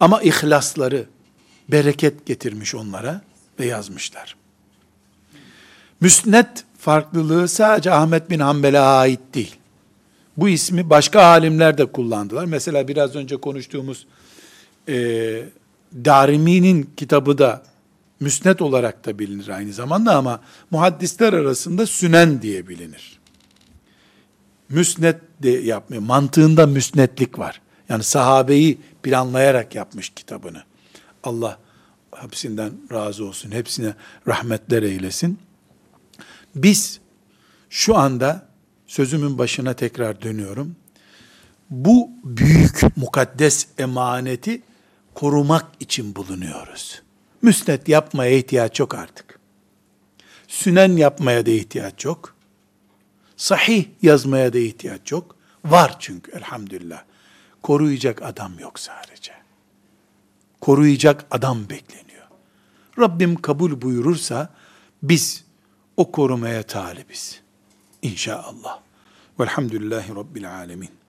[0.00, 1.04] Ama ihlasları
[1.68, 3.20] bereket getirmiş onlara
[3.60, 4.36] ve yazmışlar.
[6.00, 9.56] Müsnet farklılığı sadece Ahmet bin Hanbel'e ait değil.
[10.36, 12.44] Bu ismi başka alimler de kullandılar.
[12.44, 14.06] Mesela biraz önce konuştuğumuz
[14.88, 14.94] e,
[16.04, 17.62] Darimi'nin kitabı da
[18.20, 20.40] müsnet olarak da bilinir aynı zamanda ama
[20.70, 23.20] muhaddisler arasında sünen diye bilinir.
[24.68, 26.02] Müsnet de yapmıyor.
[26.02, 27.60] Mantığında müsnetlik var.
[27.90, 30.62] Yani sahabeyi planlayarak yapmış kitabını.
[31.24, 31.58] Allah
[32.16, 33.50] hepsinden razı olsun.
[33.50, 33.94] Hepsine
[34.26, 35.38] rahmetler eylesin.
[36.54, 37.00] Biz
[37.70, 38.46] şu anda
[38.86, 40.76] sözümün başına tekrar dönüyorum.
[41.70, 44.62] Bu büyük mukaddes emaneti
[45.14, 47.02] korumak için bulunuyoruz.
[47.42, 49.38] Müsnet yapmaya ihtiyaç yok artık.
[50.48, 52.34] Sünen yapmaya da ihtiyaç yok.
[53.36, 55.36] Sahih yazmaya da ihtiyaç yok.
[55.64, 57.02] Var çünkü elhamdülillah.
[57.62, 59.32] Koruyacak adam yok sadece.
[60.60, 62.26] Koruyacak adam bekleniyor.
[62.98, 64.48] Rabbim kabul buyurursa
[65.02, 65.44] biz
[65.96, 67.40] o korumaya talibiz.
[68.02, 68.80] İnşallah.
[69.40, 70.99] Velhamdülillahi Rabbil Alemin.